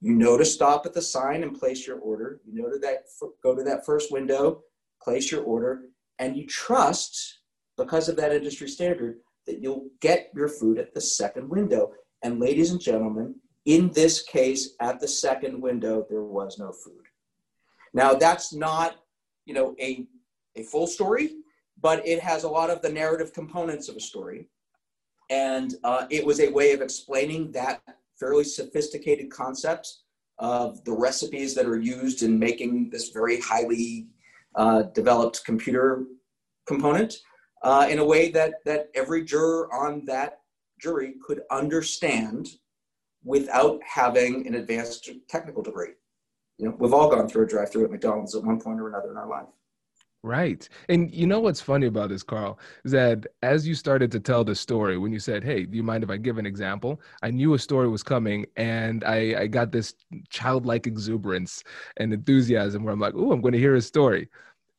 you 0.00 0.14
know 0.14 0.36
to 0.38 0.44
stop 0.44 0.86
at 0.86 0.94
the 0.94 1.02
sign 1.02 1.42
and 1.42 1.58
place 1.58 1.86
your 1.86 1.98
order. 1.98 2.40
You 2.46 2.62
know 2.62 2.70
to 2.70 2.78
that 2.78 3.04
go 3.42 3.54
to 3.54 3.62
that 3.62 3.84
first 3.84 4.10
window, 4.10 4.62
place 5.02 5.30
your 5.30 5.42
order, 5.42 5.82
and 6.20 6.36
you 6.36 6.46
trust 6.46 7.40
because 7.76 8.08
of 8.08 8.16
that 8.16 8.32
industry 8.32 8.68
standard 8.68 9.16
that 9.46 9.60
you'll 9.60 9.88
get 10.00 10.30
your 10.34 10.48
food 10.48 10.78
at 10.78 10.94
the 10.94 11.00
second 11.00 11.48
window. 11.48 11.92
And 12.22 12.38
ladies 12.38 12.70
and 12.70 12.80
gentlemen, 12.80 13.34
in 13.64 13.90
this 13.92 14.22
case, 14.22 14.74
at 14.80 15.00
the 15.00 15.08
second 15.08 15.60
window, 15.60 16.06
there 16.08 16.22
was 16.22 16.58
no 16.58 16.72
food. 16.72 17.06
Now 17.94 18.12
that's 18.14 18.52
not, 18.52 18.96
you 19.46 19.54
know, 19.54 19.74
a, 19.80 20.06
a 20.56 20.62
full 20.62 20.86
story, 20.86 21.30
but 21.80 22.06
it 22.06 22.20
has 22.20 22.44
a 22.44 22.48
lot 22.48 22.70
of 22.70 22.82
the 22.82 22.92
narrative 22.92 23.32
components 23.32 23.88
of 23.88 23.96
a 23.96 24.00
story. 24.00 24.48
And 25.30 25.74
uh, 25.84 26.06
it 26.10 26.24
was 26.24 26.40
a 26.40 26.52
way 26.52 26.72
of 26.72 26.82
explaining 26.82 27.50
that 27.52 27.82
fairly 28.18 28.44
sophisticated 28.44 29.30
concept 29.30 29.88
of 30.38 30.84
the 30.84 30.92
recipes 30.92 31.54
that 31.54 31.66
are 31.66 31.80
used 31.80 32.22
in 32.22 32.38
making 32.38 32.90
this 32.90 33.08
very 33.08 33.40
highly 33.40 34.08
uh, 34.56 34.82
developed 34.82 35.44
computer 35.44 36.04
component 36.66 37.14
uh, 37.62 37.86
in 37.90 37.98
a 37.98 38.04
way 38.04 38.30
that, 38.30 38.54
that 38.64 38.88
every 38.94 39.24
juror 39.24 39.72
on 39.72 40.04
that 40.06 40.40
jury 40.80 41.14
could 41.24 41.42
understand 41.50 42.48
without 43.24 43.80
having 43.82 44.46
an 44.46 44.54
advanced 44.54 45.10
technical 45.28 45.62
degree. 45.62 45.90
You 46.58 46.66
know, 46.66 46.76
we've 46.78 46.94
all 46.94 47.10
gone 47.10 47.28
through 47.28 47.44
a 47.44 47.48
drive-through 47.48 47.84
at 47.84 47.90
McDonald's 47.90 48.34
at 48.34 48.44
one 48.44 48.60
point 48.60 48.80
or 48.80 48.88
another 48.88 49.10
in 49.10 49.16
our 49.16 49.28
life. 49.28 49.48
Right. 50.22 50.68
And 50.90 51.12
you 51.14 51.26
know 51.26 51.40
what's 51.40 51.62
funny 51.62 51.86
about 51.86 52.10
this, 52.10 52.22
Carl, 52.22 52.58
is 52.84 52.92
that 52.92 53.26
as 53.42 53.66
you 53.66 53.74
started 53.74 54.12
to 54.12 54.20
tell 54.20 54.44
the 54.44 54.54
story, 54.54 54.98
when 54.98 55.12
you 55.12 55.18
said, 55.18 55.42
Hey, 55.42 55.64
do 55.64 55.76
you 55.78 55.82
mind 55.82 56.04
if 56.04 56.10
I 56.10 56.18
give 56.18 56.36
an 56.36 56.44
example? 56.44 57.00
I 57.22 57.30
knew 57.30 57.54
a 57.54 57.58
story 57.58 57.88
was 57.88 58.02
coming 58.02 58.44
and 58.56 59.02
I, 59.04 59.40
I 59.40 59.46
got 59.46 59.72
this 59.72 59.94
childlike 60.28 60.86
exuberance 60.86 61.64
and 61.96 62.12
enthusiasm 62.12 62.84
where 62.84 62.92
I'm 62.92 63.00
like, 63.00 63.14
Oh, 63.16 63.32
I'm 63.32 63.40
going 63.40 63.52
to 63.52 63.58
hear 63.58 63.76
a 63.76 63.80
story. 63.80 64.28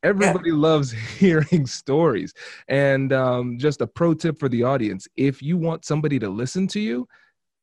Everybody 0.04 0.50
yeah. 0.50 0.56
loves 0.58 0.92
hearing 0.92 1.66
stories. 1.66 2.32
And 2.68 3.12
um, 3.12 3.58
just 3.58 3.80
a 3.80 3.86
pro 3.86 4.14
tip 4.14 4.38
for 4.38 4.48
the 4.48 4.62
audience 4.62 5.08
if 5.16 5.42
you 5.42 5.56
want 5.58 5.84
somebody 5.84 6.20
to 6.20 6.28
listen 6.28 6.68
to 6.68 6.80
you, 6.80 7.08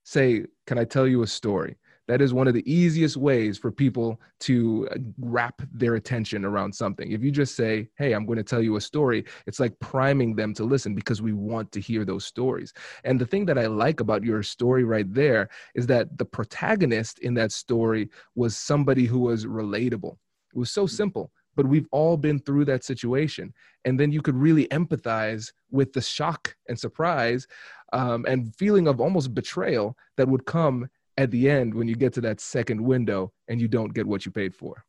say, 0.03 0.43
Can 0.67 0.77
I 0.77 0.83
tell 0.83 1.07
you 1.07 1.23
a 1.23 1.27
story? 1.27 1.77
That 2.09 2.21
is 2.21 2.33
one 2.33 2.47
of 2.47 2.55
the 2.55 2.69
easiest 2.69 3.17
ways 3.17 3.59
for 3.59 3.71
people 3.71 4.19
to 4.39 4.89
uh, 4.91 4.97
wrap 5.19 5.61
their 5.71 5.93
attention 5.93 6.43
around 6.43 6.73
something. 6.73 7.11
If 7.11 7.21
you 7.21 7.29
just 7.29 7.55
say, 7.55 7.87
Hey, 7.99 8.13
I'm 8.13 8.25
going 8.25 8.39
to 8.39 8.43
tell 8.43 8.63
you 8.63 8.77
a 8.77 8.81
story, 8.81 9.25
it's 9.45 9.59
like 9.59 9.79
priming 9.79 10.35
them 10.35 10.55
to 10.55 10.63
listen 10.63 10.95
because 10.95 11.21
we 11.21 11.33
want 11.33 11.71
to 11.73 11.79
hear 11.79 12.03
those 12.03 12.25
stories. 12.25 12.73
And 13.03 13.21
the 13.21 13.27
thing 13.27 13.45
that 13.45 13.59
I 13.59 13.67
like 13.67 13.99
about 13.99 14.23
your 14.23 14.41
story 14.41 14.85
right 14.85 15.05
there 15.13 15.49
is 15.75 15.85
that 15.85 16.17
the 16.17 16.25
protagonist 16.25 17.19
in 17.19 17.35
that 17.35 17.51
story 17.51 18.09
was 18.33 18.57
somebody 18.57 19.05
who 19.05 19.19
was 19.19 19.45
relatable. 19.45 20.17
It 20.51 20.57
was 20.57 20.71
so 20.71 20.87
simple 20.87 21.31
but 21.55 21.67
we've 21.67 21.87
all 21.91 22.15
been 22.15 22.39
through 22.39 22.63
that 22.63 22.85
situation. 22.85 23.53
And 23.83 23.99
then 23.99 24.13
you 24.13 24.21
could 24.21 24.35
really 24.35 24.65
empathize 24.67 25.51
with 25.71 25.91
the 25.91 25.99
shock 25.99 26.55
and 26.69 26.79
surprise 26.79 27.47
um, 27.91 28.25
and 28.29 28.55
feeling 28.55 28.87
of 28.87 29.01
almost 29.01 29.33
betrayal 29.33 29.97
that 30.15 30.29
would 30.29 30.45
come 30.45 30.87
at 31.19 31.31
the 31.31 31.49
end 31.49 31.73
when 31.73 31.85
you 31.85 31.95
get 31.95 32.13
to 32.13 32.21
that 32.21 32.39
second 32.39 32.79
window 32.79 33.29
and 33.49 33.59
you 33.59 33.67
don't 33.67 33.93
get 33.93 34.07
what 34.07 34.25
you 34.25 34.31
paid 34.31 34.55
for. 34.55 34.85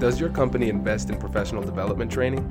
Does 0.00 0.18
your 0.18 0.30
company 0.30 0.70
invest 0.70 1.10
in 1.10 1.18
professional 1.18 1.62
development 1.62 2.10
training? 2.10 2.42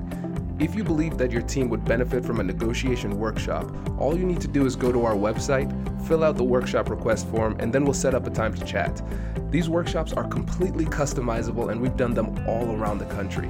If 0.59 0.75
you 0.75 0.83
believe 0.83 1.17
that 1.17 1.31
your 1.31 1.41
team 1.41 1.69
would 1.69 1.83
benefit 1.83 2.23
from 2.23 2.39
a 2.39 2.43
negotiation 2.43 3.17
workshop, 3.17 3.65
all 3.97 4.15
you 4.15 4.23
need 4.23 4.39
to 4.41 4.47
do 4.47 4.67
is 4.67 4.75
go 4.75 4.91
to 4.91 5.03
our 5.03 5.15
website, 5.15 5.67
fill 6.07 6.23
out 6.23 6.37
the 6.37 6.43
workshop 6.43 6.91
request 6.91 7.27
form, 7.29 7.55
and 7.59 7.73
then 7.73 7.83
we'll 7.85 7.93
set 7.95 8.13
up 8.13 8.27
a 8.27 8.29
time 8.29 8.53
to 8.53 8.63
chat. 8.63 9.01
These 9.49 9.67
workshops 9.67 10.13
are 10.13 10.27
completely 10.27 10.85
customizable 10.85 11.71
and 11.71 11.81
we've 11.81 11.97
done 11.97 12.13
them 12.13 12.37
all 12.47 12.75
around 12.75 12.99
the 12.99 13.05
country. 13.05 13.49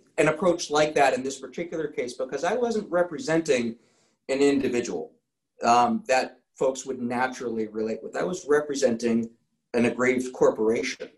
an 0.17 0.27
approach 0.27 0.69
like 0.69 0.93
that 0.95 1.13
in 1.13 1.23
this 1.23 1.39
particular 1.39 1.87
case 1.87 2.13
because 2.13 2.43
I 2.43 2.53
wasn't 2.53 2.89
representing 2.91 3.75
an 4.29 4.39
individual 4.39 5.13
um, 5.63 6.03
that 6.07 6.39
folks 6.55 6.85
would 6.85 7.01
naturally 7.01 7.67
relate 7.67 7.99
with. 8.03 8.15
I 8.15 8.23
was 8.23 8.45
representing 8.47 9.29
an 9.73 9.85
aggrieved 9.85 10.33
corporation 10.33 11.09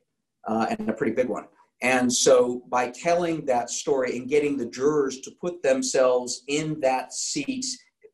uh, 0.48 0.68
and 0.70 0.90
a 0.90 0.94
pretty 0.94 1.14
big 1.14 1.30
one. 1.30 1.46
And 1.82 2.12
so 2.12 2.64
by 2.70 2.92
telling 2.92 3.46
that 3.46 3.70
story 3.70 4.18
and 4.18 4.30
getting 4.30 4.58
the 4.58 4.68
jurors 4.68 5.20
to 5.22 5.32
put 5.32 5.62
themselves 5.62 6.44
in 6.48 6.80
that 6.80 7.14
seat 7.14 7.66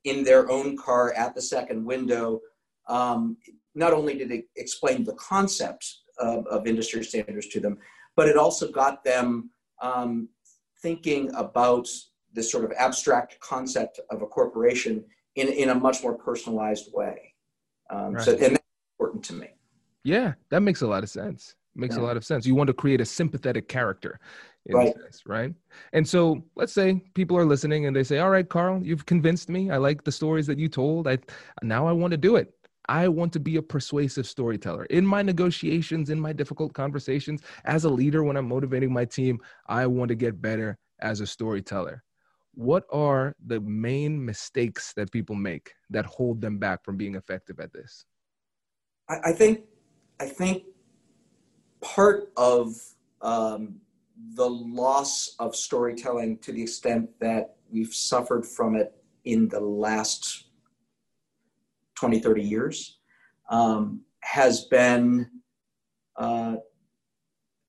in 0.05 0.23
their 0.23 0.49
own 0.49 0.75
car 0.75 1.13
at 1.13 1.35
the 1.35 1.41
second 1.41 1.85
window, 1.85 2.39
um, 2.87 3.37
not 3.75 3.93
only 3.93 4.17
did 4.17 4.31
it 4.31 4.45
explain 4.55 5.03
the 5.03 5.13
concepts 5.13 6.03
of, 6.17 6.47
of, 6.47 6.65
industry 6.65 7.03
standards 7.03 7.47
to 7.49 7.59
them, 7.59 7.77
but 8.15 8.27
it 8.27 8.37
also 8.37 8.71
got 8.71 9.03
them 9.03 9.51
um, 9.81 10.27
thinking 10.81 11.33
about 11.35 11.87
this 12.33 12.51
sort 12.51 12.63
of 12.63 12.71
abstract 12.77 13.39
concept 13.39 13.99
of 14.09 14.21
a 14.21 14.25
corporation 14.25 15.03
in, 15.35 15.47
in 15.47 15.69
a 15.69 15.75
much 15.75 16.03
more 16.03 16.13
personalized 16.13 16.91
way. 16.93 17.33
Um, 17.89 18.13
right. 18.13 18.23
So, 18.23 18.33
and 18.33 18.55
that's 18.55 18.63
important 18.97 19.23
to 19.25 19.33
me. 19.33 19.47
Yeah, 20.03 20.33
that 20.49 20.61
makes 20.61 20.81
a 20.81 20.87
lot 20.87 21.03
of 21.03 21.09
sense. 21.09 21.55
Makes 21.75 21.95
yeah. 21.95 22.03
a 22.03 22.05
lot 22.05 22.17
of 22.17 22.25
sense. 22.25 22.45
You 22.45 22.55
want 22.55 22.67
to 22.67 22.73
create 22.73 23.01
a 23.01 23.05
sympathetic 23.05 23.67
character, 23.67 24.19
right? 24.69 24.93
Sense, 24.93 25.23
right. 25.25 25.53
And 25.93 26.07
so, 26.07 26.43
let's 26.55 26.73
say 26.73 27.01
people 27.13 27.37
are 27.37 27.45
listening 27.45 27.85
and 27.85 27.95
they 27.95 28.03
say, 28.03 28.19
"All 28.19 28.29
right, 28.29 28.47
Carl, 28.47 28.81
you've 28.83 29.05
convinced 29.05 29.49
me. 29.49 29.69
I 29.69 29.77
like 29.77 30.03
the 30.03 30.11
stories 30.11 30.47
that 30.47 30.57
you 30.57 30.67
told. 30.67 31.07
I 31.07 31.19
now 31.61 31.87
I 31.87 31.91
want 31.91 32.11
to 32.11 32.17
do 32.17 32.35
it. 32.37 32.53
I 32.89 33.07
want 33.07 33.31
to 33.33 33.39
be 33.39 33.57
a 33.57 33.61
persuasive 33.61 34.25
storyteller 34.25 34.85
in 34.85 35.05
my 35.05 35.21
negotiations, 35.21 36.09
in 36.09 36.19
my 36.19 36.33
difficult 36.33 36.73
conversations. 36.73 37.41
As 37.63 37.85
a 37.85 37.89
leader, 37.89 38.23
when 38.23 38.35
I'm 38.35 38.47
motivating 38.47 38.91
my 38.91 39.05
team, 39.05 39.37
I 39.67 39.85
want 39.85 40.09
to 40.09 40.15
get 40.15 40.41
better 40.41 40.75
as 40.99 41.21
a 41.21 41.27
storyteller. 41.27 42.03
What 42.55 42.85
are 42.91 43.35
the 43.45 43.59
main 43.61 44.25
mistakes 44.25 44.91
that 44.93 45.11
people 45.11 45.35
make 45.35 45.71
that 45.91 46.07
hold 46.07 46.41
them 46.41 46.57
back 46.57 46.83
from 46.83 46.97
being 46.97 47.13
effective 47.13 47.59
at 47.59 47.71
this? 47.71 48.05
I, 49.07 49.33
think, 49.33 49.65
I 50.19 50.25
think 50.25 50.63
part 51.81 52.31
of 52.37 52.73
um, 53.21 53.75
the 54.33 54.49
loss 54.49 55.35
of 55.37 55.55
storytelling 55.55 56.39
to 56.39 56.51
the 56.51 56.63
extent 56.63 57.11
that 57.19 57.55
we've 57.69 57.93
suffered 57.93 58.47
from 58.47 58.75
it 58.75 58.95
in 59.25 59.47
the 59.47 59.59
last 59.59 60.48
20, 61.99 62.19
30 62.19 62.41
years, 62.41 62.99
um, 63.49 64.01
has 64.21 64.65
been 64.65 65.29
uh, 66.15 66.55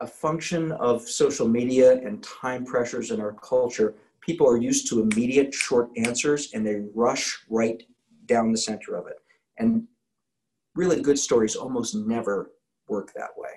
a 0.01 0.07
function 0.07 0.73
of 0.73 1.03
social 1.03 1.49
media 1.49 1.99
and 1.99 2.23
time 2.23 2.65
pressures 2.65 3.11
in 3.11 3.21
our 3.21 3.33
culture. 3.33 3.95
People 4.21 4.49
are 4.49 4.57
used 4.57 4.89
to 4.89 5.01
immediate 5.01 5.53
short 5.53 5.91
answers 5.97 6.53
and 6.55 6.67
they 6.67 6.83
rush 6.95 7.41
right 7.49 7.83
down 8.27 8.53
the 8.53 8.59
center 8.59 8.95
of 8.95 9.07
it. 9.07 9.19
And 9.59 9.85
really 10.75 11.03
good 11.03 11.19
stories 11.19 11.57
almost 11.57 11.95
never 11.95 12.53
work 12.89 13.13
that 13.15 13.31
way. 13.37 13.51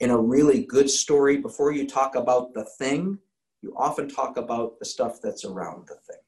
In 0.00 0.10
a 0.10 0.18
really 0.18 0.64
good 0.64 0.90
story, 0.90 1.38
before 1.38 1.72
you 1.72 1.86
talk 1.86 2.16
about 2.16 2.54
the 2.54 2.64
thing, 2.78 3.18
you 3.62 3.74
often 3.76 4.08
talk 4.08 4.36
about 4.36 4.78
the 4.78 4.84
stuff 4.84 5.20
that's 5.22 5.44
around 5.44 5.86
the 5.88 5.96
thing. 6.06 6.22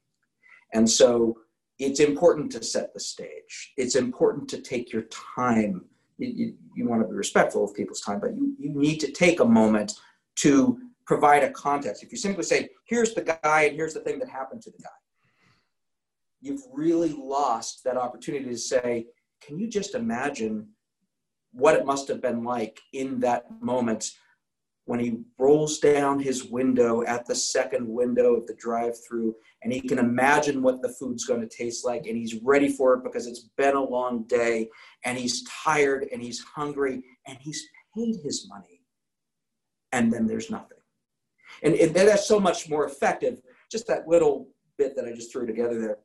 And 0.73 0.89
so 0.89 1.37
it's 1.81 1.99
important 1.99 2.51
to 2.51 2.63
set 2.63 2.93
the 2.93 2.99
stage. 2.99 3.73
It's 3.75 3.95
important 3.95 4.47
to 4.49 4.61
take 4.61 4.93
your 4.93 5.01
time. 5.35 5.83
You, 6.19 6.27
you, 6.27 6.53
you, 6.75 6.87
want 6.87 7.01
to 7.01 7.07
be 7.07 7.15
respectful 7.15 7.63
of 7.63 7.73
people's 7.73 8.01
time, 8.01 8.19
but 8.19 8.35
you, 8.35 8.55
you 8.59 8.69
need 8.69 8.99
to 8.99 9.11
take 9.11 9.39
a 9.39 9.45
moment 9.45 9.93
to 10.37 10.79
provide 11.07 11.43
a 11.43 11.49
context. 11.49 12.03
If 12.03 12.11
you 12.11 12.19
simply 12.19 12.43
say, 12.43 12.69
here's 12.85 13.15
the 13.15 13.39
guy 13.43 13.63
and 13.63 13.75
here's 13.75 13.95
the 13.95 13.99
thing 14.01 14.19
that 14.19 14.29
happened 14.29 14.61
to 14.61 14.69
the 14.69 14.77
guy, 14.77 14.89
you've 16.39 16.61
really 16.71 17.13
lost 17.13 17.83
that 17.83 17.97
opportunity 17.97 18.45
to 18.45 18.57
say, 18.57 19.07
can 19.41 19.57
you 19.57 19.67
just 19.67 19.95
imagine 19.95 20.67
what 21.51 21.75
it 21.75 21.85
must 21.85 22.07
have 22.09 22.21
been 22.21 22.43
like 22.43 22.79
in 22.93 23.19
that 23.21 23.45
moment 23.59 24.11
when 24.85 24.99
he 24.99 25.19
rolls 25.37 25.79
down 25.79 26.19
his 26.19 26.45
window 26.45 27.03
at 27.03 27.25
the 27.25 27.35
second 27.35 27.87
window 27.87 28.35
of 28.35 28.47
the 28.47 28.55
drive 28.55 28.95
through 29.07 29.35
and 29.63 29.71
he 29.71 29.79
can 29.79 29.99
imagine 29.99 30.61
what 30.61 30.81
the 30.81 30.93
food's 30.99 31.25
going 31.25 31.41
to 31.41 31.47
taste 31.47 31.85
like 31.85 32.07
and 32.07 32.17
he's 32.17 32.41
ready 32.41 32.69
for 32.69 32.95
it 32.95 33.03
because 33.03 33.27
it's 33.27 33.49
been 33.57 33.75
a 33.75 33.83
long 33.83 34.23
day 34.23 34.67
and 35.05 35.17
he's 35.17 35.43
tired 35.63 36.07
and 36.11 36.21
he's 36.21 36.39
hungry 36.39 37.03
and 37.27 37.37
he's 37.39 37.63
paid 37.95 38.15
his 38.23 38.47
money 38.49 38.81
and 39.91 40.11
then 40.11 40.25
there's 40.25 40.49
nothing. 40.49 40.77
And, 41.63 41.75
and 41.75 41.93
that's 41.93 42.27
so 42.27 42.39
much 42.39 42.69
more 42.69 42.85
effective. 42.85 43.41
Just 43.71 43.87
that 43.87 44.07
little 44.07 44.47
bit 44.77 44.95
that 44.95 45.05
i 45.05 45.11
just 45.11 45.31
threw 45.31 45.45
together 45.45 45.79
there. 45.79 45.97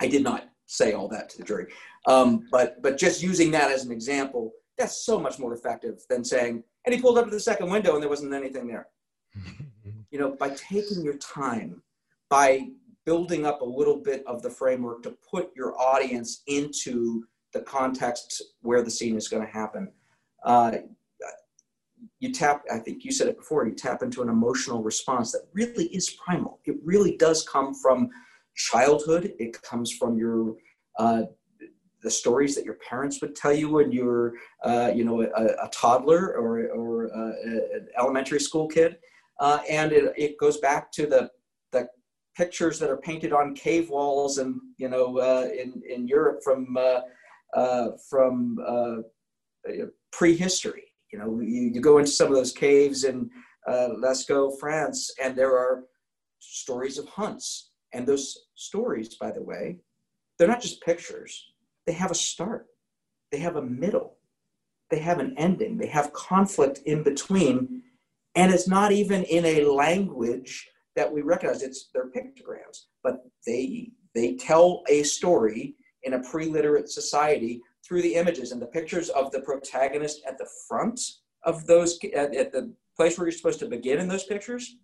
I 0.00 0.08
did 0.08 0.22
not 0.22 0.48
say 0.66 0.92
all 0.92 1.08
that 1.08 1.30
to 1.30 1.38
the 1.38 1.44
jury. 1.44 1.66
Um, 2.06 2.46
but 2.50 2.82
but 2.82 2.98
just 2.98 3.22
using 3.22 3.50
that 3.52 3.70
as 3.70 3.84
an 3.84 3.92
example 3.92 4.52
that's 4.80 5.04
so 5.04 5.20
much 5.20 5.38
more 5.38 5.52
effective 5.52 6.00
than 6.08 6.24
saying 6.24 6.64
and 6.84 6.94
he 6.94 7.00
pulled 7.00 7.18
up 7.18 7.26
to 7.26 7.30
the 7.30 7.40
second 7.40 7.70
window 7.70 7.94
and 7.94 8.02
there 8.02 8.08
wasn't 8.08 8.32
anything 8.32 8.66
there. 8.66 8.88
you 10.10 10.18
know, 10.18 10.36
by 10.38 10.50
taking 10.50 11.02
your 11.02 11.16
time, 11.18 11.82
by 12.28 12.68
building 13.04 13.46
up 13.46 13.60
a 13.60 13.64
little 13.64 13.96
bit 13.96 14.22
of 14.26 14.42
the 14.42 14.50
framework 14.50 15.02
to 15.02 15.16
put 15.28 15.50
your 15.56 15.78
audience 15.80 16.42
into 16.46 17.24
the 17.52 17.60
context 17.62 18.42
where 18.62 18.82
the 18.82 18.90
scene 18.90 19.16
is 19.16 19.28
going 19.28 19.44
to 19.44 19.52
happen. 19.52 19.90
Uh, 20.44 20.72
you 22.18 22.32
tap, 22.32 22.62
I 22.72 22.78
think 22.78 23.04
you 23.04 23.12
said 23.12 23.28
it 23.28 23.36
before, 23.36 23.66
you 23.66 23.74
tap 23.74 24.02
into 24.02 24.22
an 24.22 24.28
emotional 24.28 24.82
response 24.82 25.32
that 25.32 25.48
really 25.52 25.86
is 25.86 26.10
primal. 26.10 26.60
It 26.64 26.76
really 26.84 27.16
does 27.16 27.46
come 27.48 27.74
from 27.74 28.10
childhood, 28.54 29.32
it 29.38 29.60
comes 29.62 29.90
from 29.92 30.18
your 30.18 30.54
uh, 30.98 31.22
the 32.02 32.10
stories 32.10 32.54
that 32.54 32.64
your 32.64 32.78
parents 32.88 33.20
would 33.20 33.34
tell 33.34 33.52
you 33.52 33.68
when 33.70 33.92
you 33.92 34.04
were, 34.04 34.34
uh, 34.64 34.90
you 34.94 35.04
know, 35.04 35.22
a, 35.22 35.44
a, 35.64 35.68
toddler 35.70 36.34
or, 36.36 36.66
or 36.68 37.14
uh, 37.14 37.32
an 37.44 37.88
elementary 37.98 38.40
school 38.40 38.66
kid. 38.66 38.96
Uh, 39.38 39.58
and 39.68 39.92
it, 39.92 40.12
it 40.16 40.38
goes 40.38 40.58
back 40.58 40.90
to 40.92 41.06
the, 41.06 41.30
the 41.72 41.88
pictures 42.36 42.78
that 42.78 42.90
are 42.90 42.96
painted 42.98 43.32
on 43.32 43.54
cave 43.54 43.90
walls 43.90 44.38
and, 44.38 44.60
you 44.78 44.88
know, 44.88 45.18
uh, 45.18 45.48
in, 45.52 45.82
in 45.88 46.06
Europe 46.06 46.40
from, 46.42 46.76
uh, 46.76 47.00
uh, 47.54 47.90
from 48.08 48.58
prehistory. 50.12 50.84
You 51.12 51.18
know, 51.18 51.40
you, 51.40 51.70
you 51.74 51.80
go 51.80 51.98
into 51.98 52.10
some 52.10 52.28
of 52.28 52.34
those 52.34 52.52
caves 52.52 53.04
in 53.04 53.30
Lascaux, 53.68 54.58
France, 54.58 55.10
and 55.22 55.36
there 55.36 55.56
are 55.56 55.84
stories 56.38 56.98
of 56.98 57.08
hunts. 57.08 57.70
And 57.92 58.06
those 58.06 58.46
stories, 58.54 59.16
by 59.16 59.32
the 59.32 59.42
way, 59.42 59.78
they're 60.38 60.48
not 60.48 60.62
just 60.62 60.80
pictures 60.82 61.49
they 61.90 61.96
have 61.96 62.12
a 62.12 62.14
start, 62.14 62.68
they 63.32 63.38
have 63.38 63.56
a 63.56 63.62
middle, 63.62 64.16
they 64.90 65.00
have 65.00 65.18
an 65.18 65.34
ending, 65.36 65.76
they 65.76 65.88
have 65.88 66.12
conflict 66.12 66.78
in 66.86 67.02
between. 67.02 67.82
And 68.36 68.54
it's 68.54 68.68
not 68.68 68.92
even 68.92 69.24
in 69.24 69.44
a 69.44 69.64
language 69.64 70.68
that 70.94 71.12
we 71.12 71.22
recognize. 71.22 71.62
It's 71.62 71.88
their 71.92 72.08
pictograms, 72.08 72.84
but 73.02 73.24
they 73.44 73.90
they 74.14 74.36
tell 74.36 74.84
a 74.88 75.02
story 75.02 75.74
in 76.04 76.14
a 76.14 76.22
pre-literate 76.22 76.88
society 76.88 77.60
through 77.84 78.02
the 78.02 78.14
images 78.14 78.52
and 78.52 78.62
the 78.62 78.66
pictures 78.66 79.08
of 79.08 79.32
the 79.32 79.40
protagonist 79.40 80.22
at 80.28 80.38
the 80.38 80.48
front 80.68 81.00
of 81.42 81.66
those 81.66 81.98
at, 82.14 82.36
at 82.36 82.52
the 82.52 82.72
place 82.94 83.18
where 83.18 83.26
you're 83.26 83.36
supposed 83.36 83.58
to 83.58 83.66
begin 83.66 83.98
in 83.98 84.06
those 84.06 84.24
pictures 84.24 84.76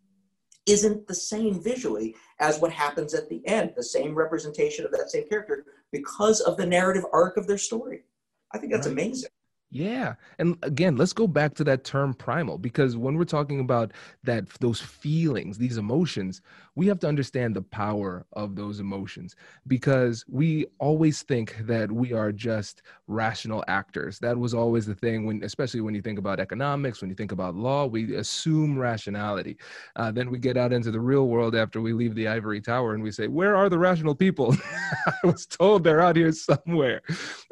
isn't 0.66 1.06
the 1.06 1.14
same 1.14 1.62
visually 1.62 2.14
as 2.40 2.60
what 2.60 2.72
happens 2.72 3.14
at 3.14 3.28
the 3.28 3.46
end, 3.46 3.72
the 3.76 3.82
same 3.82 4.14
representation 4.14 4.84
of 4.84 4.90
that 4.92 5.10
same 5.10 5.28
character 5.28 5.64
because 5.92 6.40
of 6.40 6.56
the 6.56 6.66
narrative 6.66 7.04
arc 7.12 7.36
of 7.36 7.46
their 7.46 7.58
story. 7.58 8.02
I 8.52 8.58
think 8.58 8.72
that's 8.72 8.86
right. 8.86 8.92
amazing. 8.92 9.30
Yeah. 9.70 10.14
And 10.38 10.56
again, 10.62 10.96
let's 10.96 11.12
go 11.12 11.26
back 11.26 11.54
to 11.54 11.64
that 11.64 11.84
term 11.84 12.14
primal 12.14 12.56
because 12.56 12.96
when 12.96 13.16
we're 13.16 13.24
talking 13.24 13.60
about 13.60 13.92
that 14.24 14.48
those 14.60 14.80
feelings, 14.80 15.58
these 15.58 15.76
emotions, 15.76 16.40
we 16.76 16.86
have 16.86 17.00
to 17.00 17.08
understand 17.08 17.56
the 17.56 17.62
power 17.62 18.26
of 18.34 18.54
those 18.54 18.80
emotions 18.80 19.34
because 19.66 20.24
we 20.28 20.66
always 20.78 21.22
think 21.22 21.56
that 21.60 21.90
we 21.90 22.12
are 22.12 22.30
just 22.30 22.82
rational 23.06 23.64
actors. 23.66 24.18
That 24.18 24.36
was 24.36 24.52
always 24.52 24.84
the 24.84 24.94
thing 24.94 25.24
when, 25.24 25.42
especially 25.42 25.80
when 25.80 25.94
you 25.94 26.02
think 26.02 26.18
about 26.18 26.38
economics, 26.38 27.00
when 27.00 27.08
you 27.08 27.16
think 27.16 27.32
about 27.32 27.54
law, 27.54 27.86
we 27.86 28.14
assume 28.16 28.78
rationality. 28.78 29.56
Uh, 29.96 30.12
then 30.12 30.30
we 30.30 30.38
get 30.38 30.58
out 30.58 30.72
into 30.72 30.90
the 30.90 31.00
real 31.00 31.28
world 31.28 31.56
after 31.56 31.80
we 31.80 31.94
leave 31.94 32.14
the 32.14 32.28
ivory 32.28 32.60
tower 32.60 32.92
and 32.92 33.02
we 33.02 33.10
say, 33.10 33.26
Where 33.26 33.56
are 33.56 33.70
the 33.70 33.78
rational 33.78 34.14
people? 34.14 34.54
I 35.06 35.26
was 35.26 35.46
told 35.46 35.82
they're 35.82 36.02
out 36.02 36.16
here 36.16 36.32
somewhere. 36.32 37.00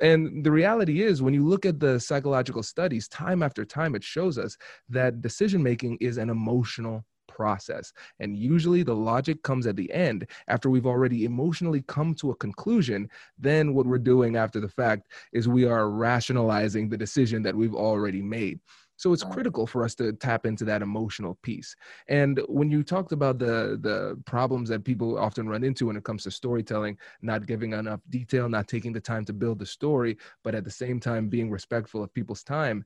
And 0.03 0.45
the 0.45 0.53
reality 0.53 1.03
is, 1.03 1.23
when 1.23 1.33
you 1.33 1.47
look 1.47 1.65
at 1.65 1.81
the 1.81 1.99
psychological 1.99 2.63
studies, 2.63 3.09
time 3.09 3.43
after 3.43 3.65
time, 3.65 3.95
it 3.95 4.05
shows 4.05 4.37
us 4.37 4.59
that 4.91 5.23
decision 5.23 5.63
making 5.63 5.97
is 6.03 6.19
an 6.19 6.29
emotional 6.29 7.07
process. 7.35 7.93
And 8.21 8.37
usually 8.37 8.83
the 8.83 8.95
logic 8.95 9.43
comes 9.43 9.67
at 9.67 9.77
the 9.77 9.93
end 9.93 10.27
after 10.49 10.71
we've 10.71 10.87
already 10.87 11.25
emotionally 11.25 11.83
come 11.89 12.15
to 12.17 12.31
a 12.31 12.37
conclusion. 12.37 13.09
Then 13.39 13.75
what 13.75 13.87
we're 13.87 13.99
doing 13.99 14.37
after 14.37 14.61
the 14.61 14.69
fact 14.69 15.09
is 15.33 15.49
we 15.49 15.67
are 15.67 15.91
rationalizing 15.91 16.89
the 16.89 16.97
decision 16.97 17.43
that 17.43 17.57
we've 17.57 17.75
already 17.75 18.23
made. 18.23 18.61
So 18.97 19.13
it's 19.13 19.25
critical 19.25 19.67
for 19.67 19.85
us 19.85 19.95
to 19.97 20.13
tap 20.13 20.47
into 20.47 20.65
that 20.67 20.83
emotional 20.83 21.37
piece. 21.43 21.75
And 22.09 22.41
when 22.49 22.71
you 22.71 22.83
talked 22.83 23.13
about 23.13 23.39
the 23.39 23.79
the 23.81 24.21
problems 24.25 24.69
that 24.69 24.85
people 24.85 25.19
often 25.19 25.49
run 25.49 25.65
into 25.65 25.87
when 25.87 25.97
it 25.97 26.05
comes 26.05 26.23
to 26.25 26.31
storytelling, 26.31 26.97
not 27.21 27.47
giving 27.47 27.73
enough 27.73 28.01
detail, 28.11 28.49
not 28.49 28.69
taking 28.69 28.93
the 28.93 29.01
time 29.01 29.25
to 29.25 29.33
build 29.33 29.59
the 29.59 29.67
story, 29.67 30.17
but 30.45 30.55
at 30.55 30.65
the 30.65 30.71
same 30.71 31.01
time 31.01 31.29
being 31.29 31.51
respectful 31.51 32.03
of 32.03 32.15
people's 32.15 32.45
time, 32.45 32.85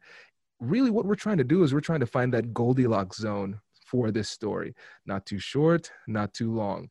really 0.60 0.90
what 0.90 1.04
we're 1.04 1.14
trying 1.14 1.38
to 1.38 1.44
do 1.44 1.62
is 1.62 1.72
we're 1.72 1.80
trying 1.80 2.00
to 2.00 2.06
find 2.06 2.32
that 2.32 2.54
Goldilocks 2.54 3.18
zone 3.18 3.60
for 3.90 4.10
this 4.10 4.28
story. 4.28 4.74
Not 5.06 5.26
too 5.26 5.38
short, 5.38 5.90
not 6.06 6.34
too 6.34 6.52
long. 6.52 6.88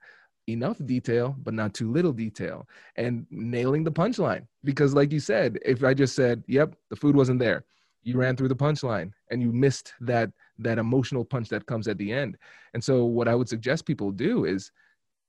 Enough 0.48 0.78
detail, 0.86 1.36
but 1.44 1.54
not 1.54 1.74
too 1.74 1.92
little 1.92 2.14
detail. 2.14 2.68
And 2.96 3.26
nailing 3.30 3.84
the 3.84 3.92
punchline. 3.92 4.48
Because, 4.64 4.94
like 4.94 5.12
you 5.12 5.20
said, 5.20 5.60
if 5.66 5.84
I 5.84 5.94
just 5.94 6.16
said, 6.16 6.44
yep, 6.48 6.76
the 6.90 6.96
food 6.96 7.16
wasn't 7.16 7.40
there, 7.40 7.66
you 8.04 8.18
ran 8.18 8.36
through 8.36 8.48
the 8.48 8.56
punchline 8.56 9.12
and 9.30 9.42
you 9.42 9.52
missed 9.52 9.94
that 10.02 10.32
that 10.60 10.80
emotional 10.80 11.26
punch 11.26 11.50
that 11.50 11.66
comes 11.66 11.88
at 11.88 11.98
the 11.98 12.12
end. 12.12 12.38
And 12.74 12.84
so 12.84 13.06
what 13.06 13.28
I 13.28 13.36
would 13.36 13.50
suggest 13.50 13.86
people 13.86 14.12
do 14.12 14.46
is 14.46 14.72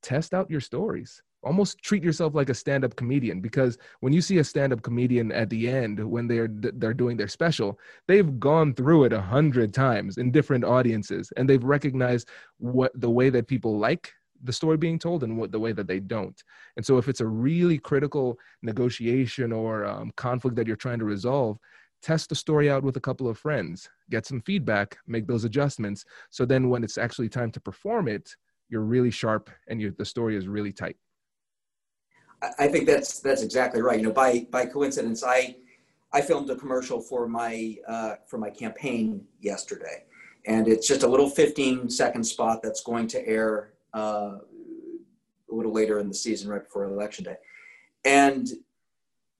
test 0.02 0.32
out 0.32 0.50
your 0.50 0.60
stories 0.60 1.20
almost 1.42 1.78
treat 1.82 2.02
yourself 2.02 2.34
like 2.34 2.48
a 2.48 2.54
stand-up 2.54 2.96
comedian 2.96 3.40
because 3.40 3.78
when 4.00 4.12
you 4.12 4.20
see 4.20 4.38
a 4.38 4.44
stand-up 4.44 4.82
comedian 4.82 5.30
at 5.30 5.48
the 5.50 5.68
end 5.68 5.98
when 5.98 6.26
they're 6.26 6.48
they're 6.50 6.92
doing 6.92 7.16
their 7.16 7.28
special 7.28 7.78
they've 8.08 8.40
gone 8.40 8.74
through 8.74 9.04
it 9.04 9.12
a 9.12 9.20
hundred 9.20 9.72
times 9.72 10.18
in 10.18 10.32
different 10.32 10.64
audiences 10.64 11.32
and 11.36 11.48
they've 11.48 11.64
recognized 11.64 12.28
what 12.58 12.90
the 13.00 13.08
way 13.08 13.30
that 13.30 13.46
people 13.46 13.78
like 13.78 14.12
the 14.44 14.52
story 14.52 14.76
being 14.76 14.98
told 14.98 15.24
and 15.24 15.36
what 15.36 15.52
the 15.52 15.58
way 15.58 15.72
that 15.72 15.86
they 15.86 16.00
don't. 16.00 16.42
And 16.76 16.86
so 16.86 16.96
if 16.98 17.08
it's 17.08 17.20
a 17.20 17.26
really 17.26 17.78
critical 17.78 18.38
negotiation 18.62 19.52
or 19.52 19.84
um, 19.84 20.12
conflict 20.16 20.56
that 20.56 20.66
you're 20.66 20.76
trying 20.76 21.00
to 21.00 21.04
resolve 21.04 21.58
test 22.00 22.28
the 22.28 22.34
story 22.34 22.70
out 22.70 22.84
with 22.84 22.96
a 22.96 23.00
couple 23.00 23.28
of 23.28 23.38
friends 23.38 23.88
get 24.08 24.24
some 24.24 24.40
feedback 24.42 24.96
make 25.08 25.26
those 25.26 25.44
adjustments 25.44 26.04
so 26.30 26.44
then 26.44 26.68
when 26.68 26.84
it's 26.84 26.96
actually 26.96 27.28
time 27.28 27.50
to 27.50 27.60
perform 27.60 28.06
it 28.06 28.36
you're 28.68 28.82
really 28.82 29.10
sharp 29.10 29.50
and 29.66 29.94
the 29.98 30.04
story 30.04 30.36
is 30.36 30.46
really 30.46 30.72
tight 30.72 30.96
I 32.58 32.68
think 32.68 32.86
that's 32.86 33.20
that's 33.20 33.42
exactly 33.42 33.82
right. 33.82 33.98
You 33.98 34.06
know, 34.06 34.12
by 34.12 34.46
by 34.50 34.66
coincidence, 34.66 35.24
I 35.24 35.56
I 36.12 36.20
filmed 36.20 36.50
a 36.50 36.56
commercial 36.56 37.00
for 37.00 37.28
my 37.28 37.76
uh, 37.86 38.16
for 38.26 38.38
my 38.38 38.50
campaign 38.50 39.24
yesterday, 39.40 40.04
and 40.46 40.68
it's 40.68 40.86
just 40.86 41.02
a 41.02 41.08
little 41.08 41.28
15 41.28 41.90
second 41.90 42.24
spot 42.24 42.60
that's 42.62 42.82
going 42.82 43.08
to 43.08 43.26
air 43.26 43.72
uh, 43.94 44.38
a 44.38 45.54
little 45.54 45.72
later 45.72 45.98
in 45.98 46.08
the 46.08 46.14
season, 46.14 46.48
right 46.48 46.62
before 46.62 46.84
election 46.84 47.24
day, 47.24 47.36
and 48.04 48.48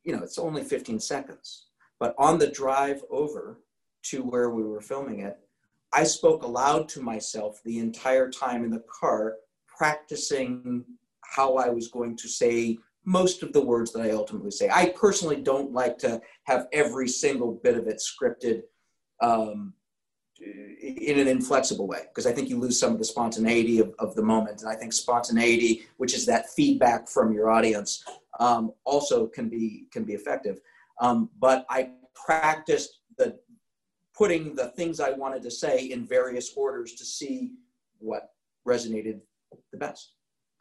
you 0.04 0.16
know 0.16 0.22
it's 0.22 0.38
only 0.38 0.64
15 0.64 0.98
seconds. 0.98 1.66
But 2.00 2.14
on 2.18 2.38
the 2.38 2.48
drive 2.48 3.02
over 3.10 3.60
to 4.04 4.22
where 4.22 4.50
we 4.50 4.62
were 4.62 4.80
filming 4.80 5.20
it, 5.20 5.38
I 5.92 6.04
spoke 6.04 6.42
aloud 6.42 6.88
to 6.90 7.00
myself 7.00 7.60
the 7.64 7.78
entire 7.78 8.28
time 8.28 8.64
in 8.64 8.70
the 8.70 8.84
car, 8.88 9.36
practicing 9.66 10.84
how 11.22 11.56
I 11.56 11.68
was 11.68 11.88
going 11.88 12.16
to 12.16 12.28
say 12.28 12.78
most 13.08 13.42
of 13.42 13.54
the 13.54 13.64
words 13.64 13.90
that 13.90 14.02
I 14.02 14.10
ultimately 14.10 14.50
say. 14.50 14.68
I 14.68 14.90
personally 14.90 15.40
don't 15.40 15.72
like 15.72 15.96
to 15.98 16.20
have 16.44 16.66
every 16.74 17.08
single 17.08 17.58
bit 17.64 17.74
of 17.74 17.86
it 17.86 18.02
scripted 18.02 18.64
um, 19.22 19.72
in 20.38 21.18
an 21.18 21.26
inflexible 21.26 21.86
way 21.88 22.02
because 22.08 22.26
I 22.26 22.32
think 22.32 22.50
you 22.50 22.60
lose 22.60 22.78
some 22.78 22.92
of 22.92 22.98
the 22.98 23.06
spontaneity 23.06 23.78
of, 23.80 23.94
of 23.98 24.14
the 24.14 24.22
moment. 24.22 24.60
And 24.60 24.70
I 24.70 24.74
think 24.74 24.92
spontaneity, 24.92 25.86
which 25.96 26.12
is 26.12 26.26
that 26.26 26.50
feedback 26.50 27.08
from 27.08 27.32
your 27.32 27.48
audience, 27.48 28.04
um, 28.40 28.72
also 28.84 29.26
can 29.26 29.48
be 29.48 29.86
can 29.90 30.04
be 30.04 30.12
effective. 30.12 30.60
Um, 31.00 31.30
but 31.40 31.64
I 31.70 31.92
practiced 32.14 33.00
the 33.16 33.38
putting 34.14 34.54
the 34.54 34.68
things 34.76 35.00
I 35.00 35.12
wanted 35.12 35.42
to 35.44 35.50
say 35.50 35.86
in 35.86 36.06
various 36.06 36.52
orders 36.54 36.92
to 36.96 37.06
see 37.06 37.54
what 38.00 38.32
resonated 38.66 39.20
the 39.72 39.78
best. 39.78 40.12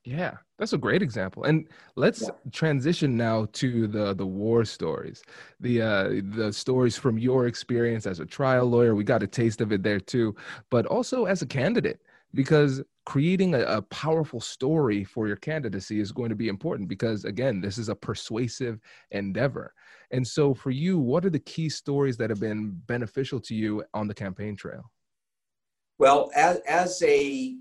Yeah, 0.08 0.38
that's 0.58 0.72
a 0.72 0.78
great 0.78 1.02
example. 1.02 1.44
And 1.44 1.68
let's 1.98 2.22
yeah. 2.22 2.30
transition 2.54 3.18
now 3.18 3.46
to 3.52 3.88
the 3.88 4.14
the 4.14 4.26
war 4.26 4.64
stories, 4.64 5.22
the 5.60 5.82
uh, 5.82 6.22
the 6.30 6.54
stories 6.54 6.96
from 6.96 7.18
your 7.18 7.48
experience 7.48 8.08
as 8.08 8.22
a 8.22 8.26
trial 8.26 8.68
lawyer. 8.68 8.96
We 8.96 9.04
got 9.04 9.22
a 9.22 9.28
taste 9.28 9.60
of 9.60 9.74
it 9.74 9.84
there 9.84 10.00
too, 10.00 10.34
but 10.70 10.86
also 10.86 11.26
as 11.26 11.42
a 11.42 11.46
candidate, 11.46 12.00
because 12.34 12.82
creating 13.06 13.54
a, 13.54 13.64
a 13.64 13.82
powerful 13.82 14.40
story 14.40 15.04
for 15.04 15.28
your 15.28 15.36
candidacy 15.36 16.00
is 16.00 16.14
going 16.14 16.30
to 16.30 16.38
be 16.38 16.48
important. 16.48 16.88
Because 16.88 17.26
again, 17.26 17.60
this 17.60 17.78
is 17.78 17.90
a 17.90 17.96
persuasive 17.96 18.80
endeavor. 19.12 19.74
And 20.12 20.26
so, 20.26 20.54
for 20.54 20.72
you, 20.72 21.00
what 21.00 21.26
are 21.26 21.30
the 21.30 21.40
key 21.40 21.68
stories 21.68 22.16
that 22.16 22.30
have 22.30 22.40
been 22.40 22.82
beneficial 22.86 23.42
to 23.42 23.54
you 23.54 23.84
on 23.94 24.08
the 24.08 24.14
campaign 24.14 24.56
trail? 24.56 24.90
Well, 25.98 26.32
as 26.34 26.60
as 26.60 27.04
a 27.04 27.58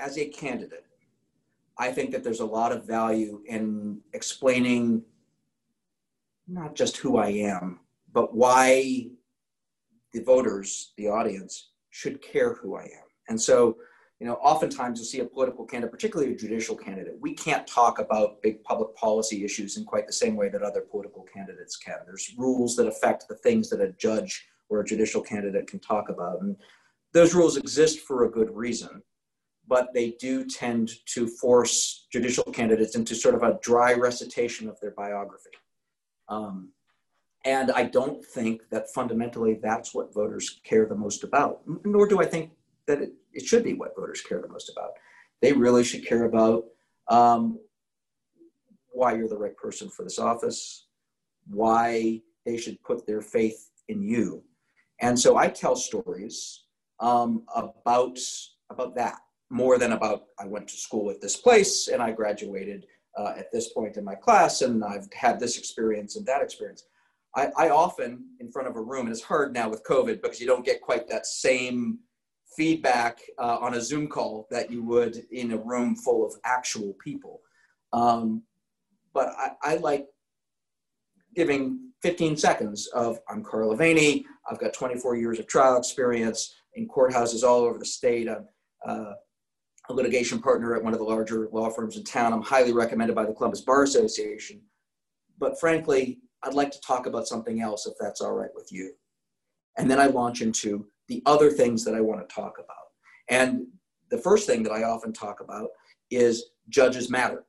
as 0.00 0.18
a 0.18 0.26
candidate 0.26 0.86
I 1.78 1.90
think 1.90 2.12
that 2.12 2.22
there's 2.22 2.40
a 2.40 2.46
lot 2.46 2.72
of 2.72 2.86
value 2.86 3.42
in 3.46 4.00
explaining 4.12 5.02
not 6.46 6.74
just 6.74 6.96
who 6.98 7.16
I 7.16 7.28
am, 7.28 7.80
but 8.12 8.34
why 8.34 9.08
the 10.12 10.22
voters, 10.22 10.92
the 10.96 11.08
audience, 11.08 11.70
should 11.90 12.22
care 12.22 12.54
who 12.54 12.76
I 12.76 12.82
am. 12.82 13.08
And 13.28 13.40
so, 13.40 13.76
you 14.20 14.26
know, 14.26 14.34
oftentimes 14.34 14.98
you'll 14.98 15.06
see 15.06 15.20
a 15.20 15.24
political 15.24 15.64
candidate, 15.64 15.90
particularly 15.90 16.32
a 16.32 16.36
judicial 16.36 16.76
candidate, 16.76 17.16
we 17.20 17.34
can't 17.34 17.66
talk 17.66 17.98
about 17.98 18.40
big 18.42 18.62
public 18.62 18.94
policy 18.94 19.44
issues 19.44 19.76
in 19.76 19.84
quite 19.84 20.06
the 20.06 20.12
same 20.12 20.36
way 20.36 20.48
that 20.50 20.62
other 20.62 20.82
political 20.82 21.22
candidates 21.22 21.76
can. 21.76 21.96
There's 22.06 22.34
rules 22.38 22.76
that 22.76 22.86
affect 22.86 23.26
the 23.28 23.36
things 23.36 23.68
that 23.70 23.80
a 23.80 23.92
judge 23.92 24.46
or 24.68 24.80
a 24.80 24.84
judicial 24.84 25.22
candidate 25.22 25.66
can 25.66 25.80
talk 25.80 26.08
about. 26.08 26.42
And 26.42 26.56
those 27.12 27.34
rules 27.34 27.56
exist 27.56 28.00
for 28.00 28.24
a 28.24 28.30
good 28.30 28.54
reason 28.54 29.02
but 29.66 29.92
they 29.94 30.10
do 30.20 30.44
tend 30.44 30.90
to 31.06 31.26
force 31.26 32.06
judicial 32.12 32.44
candidates 32.44 32.96
into 32.96 33.14
sort 33.14 33.34
of 33.34 33.42
a 33.42 33.58
dry 33.62 33.94
recitation 33.94 34.68
of 34.68 34.78
their 34.80 34.90
biography. 34.90 35.50
Um, 36.28 36.70
and 37.44 37.70
I 37.70 37.84
don't 37.84 38.24
think 38.24 38.62
that 38.70 38.92
fundamentally 38.92 39.58
that's 39.62 39.94
what 39.94 40.14
voters 40.14 40.60
care 40.64 40.86
the 40.86 40.94
most 40.94 41.24
about, 41.24 41.60
nor 41.84 42.06
do 42.06 42.20
I 42.20 42.26
think 42.26 42.52
that 42.86 43.00
it, 43.02 43.12
it 43.32 43.44
should 43.44 43.64
be 43.64 43.74
what 43.74 43.96
voters 43.96 44.20
care 44.22 44.40
the 44.40 44.48
most 44.48 44.70
about. 44.70 44.92
They 45.42 45.52
really 45.52 45.84
should 45.84 46.06
care 46.06 46.24
about 46.24 46.64
um, 47.08 47.58
why 48.92 49.14
you're 49.14 49.28
the 49.28 49.36
right 49.36 49.56
person 49.56 49.88
for 49.88 50.04
this 50.04 50.18
office, 50.18 50.86
why 51.46 52.22
they 52.46 52.56
should 52.56 52.82
put 52.82 53.06
their 53.06 53.20
faith 53.20 53.70
in 53.88 54.02
you. 54.02 54.42
And 55.00 55.18
so 55.18 55.36
I 55.36 55.48
tell 55.48 55.76
stories 55.76 56.64
um, 57.00 57.42
about, 57.54 58.18
about 58.70 58.94
that 58.94 59.18
more 59.50 59.78
than 59.78 59.92
about 59.92 60.24
I 60.38 60.46
went 60.46 60.68
to 60.68 60.76
school 60.76 61.10
at 61.10 61.20
this 61.20 61.36
place 61.36 61.88
and 61.88 62.02
I 62.02 62.10
graduated 62.12 62.86
uh, 63.16 63.34
at 63.36 63.52
this 63.52 63.72
point 63.72 63.96
in 63.96 64.04
my 64.04 64.14
class 64.14 64.62
and 64.62 64.84
I've 64.84 65.08
had 65.12 65.38
this 65.38 65.58
experience 65.58 66.16
and 66.16 66.26
that 66.26 66.42
experience. 66.42 66.84
I, 67.36 67.50
I, 67.56 67.70
often, 67.70 68.26
in 68.38 68.50
front 68.52 68.68
of 68.68 68.76
a 68.76 68.80
room, 68.80 69.06
and 69.06 69.12
it's 69.12 69.22
hard 69.22 69.52
now 69.52 69.68
with 69.68 69.82
COVID 69.84 70.22
because 70.22 70.40
you 70.40 70.46
don't 70.46 70.64
get 70.64 70.80
quite 70.80 71.08
that 71.08 71.26
same 71.26 71.98
feedback 72.56 73.20
uh, 73.38 73.58
on 73.60 73.74
a 73.74 73.80
Zoom 73.80 74.06
call 74.06 74.46
that 74.50 74.70
you 74.70 74.84
would 74.84 75.16
in 75.32 75.52
a 75.52 75.56
room 75.56 75.96
full 75.96 76.24
of 76.24 76.34
actual 76.44 76.94
people. 77.02 77.40
Um, 77.92 78.42
but 79.12 79.28
I, 79.36 79.50
I, 79.62 79.76
like 79.76 80.06
giving 81.34 81.90
15 82.02 82.36
seconds 82.36 82.86
of 82.88 83.18
I'm 83.28 83.42
Carl 83.42 83.76
Aveni, 83.76 84.24
I've 84.50 84.60
got 84.60 84.72
24 84.72 85.16
years 85.16 85.38
of 85.38 85.46
trial 85.46 85.76
experience 85.76 86.54
in 86.74 86.88
courthouses 86.88 87.42
all 87.42 87.60
over 87.60 87.78
the 87.78 87.84
state. 87.84 88.28
I'm 88.28 88.46
uh, 88.86 89.12
a 89.88 89.92
litigation 89.92 90.40
partner 90.40 90.74
at 90.74 90.82
one 90.82 90.92
of 90.92 90.98
the 90.98 91.04
larger 91.04 91.48
law 91.52 91.68
firms 91.70 91.96
in 91.96 92.04
town. 92.04 92.32
I'm 92.32 92.42
highly 92.42 92.72
recommended 92.72 93.14
by 93.14 93.26
the 93.26 93.32
Columbus 93.32 93.60
Bar 93.60 93.82
Association. 93.82 94.60
But 95.38 95.58
frankly, 95.60 96.20
I'd 96.42 96.54
like 96.54 96.70
to 96.70 96.80
talk 96.80 97.06
about 97.06 97.26
something 97.26 97.60
else 97.60 97.86
if 97.86 97.94
that's 98.00 98.20
all 98.20 98.32
right 98.32 98.50
with 98.54 98.72
you. 98.72 98.92
And 99.76 99.90
then 99.90 100.00
I 100.00 100.06
launch 100.06 100.40
into 100.40 100.86
the 101.08 101.22
other 101.26 101.50
things 101.50 101.84
that 101.84 101.94
I 101.94 102.00
want 102.00 102.26
to 102.26 102.34
talk 102.34 102.54
about. 102.58 102.76
And 103.28 103.66
the 104.10 104.18
first 104.18 104.46
thing 104.46 104.62
that 104.62 104.72
I 104.72 104.84
often 104.84 105.12
talk 105.12 105.40
about 105.40 105.68
is 106.10 106.50
judges 106.68 107.10
matter. 107.10 107.44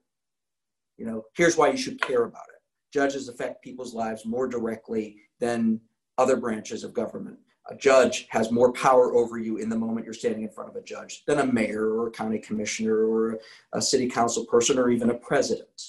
You 0.98 1.06
know, 1.06 1.24
here's 1.36 1.58
why 1.58 1.70
you 1.70 1.78
should 1.78 2.02
care 2.02 2.24
about 2.24 2.46
it. 2.54 2.62
Judges 2.94 3.28
affect 3.28 3.64
people's 3.64 3.94
lives 3.94 4.26
more 4.26 4.48
directly 4.48 5.18
than 5.40 5.80
other 6.18 6.38
branches 6.38 6.84
of 6.84 6.94
government 6.94 7.38
a 7.70 7.76
judge 7.76 8.28
has 8.30 8.52
more 8.52 8.72
power 8.74 9.16
over 9.16 9.38
you 9.38 9.58
in 9.58 9.70
the 9.70 9.78
moment 9.78 10.06
you're 10.06 10.14
standing 10.14 10.44
in 10.44 10.50
front 10.50 10.70
of 10.70 10.76
a 10.76 10.82
judge 10.82 11.24
than 11.26 11.40
a 11.40 11.46
mayor 11.46 11.94
or 11.96 12.08
a 12.08 12.12
county 12.12 12.38
commissioner 12.38 13.08
or 13.08 13.40
a 13.74 13.82
city 13.82 14.08
council 14.08 14.46
person 14.46 14.78
or 14.78 14.90
even 14.90 15.10
a 15.10 15.16
president. 15.16 15.82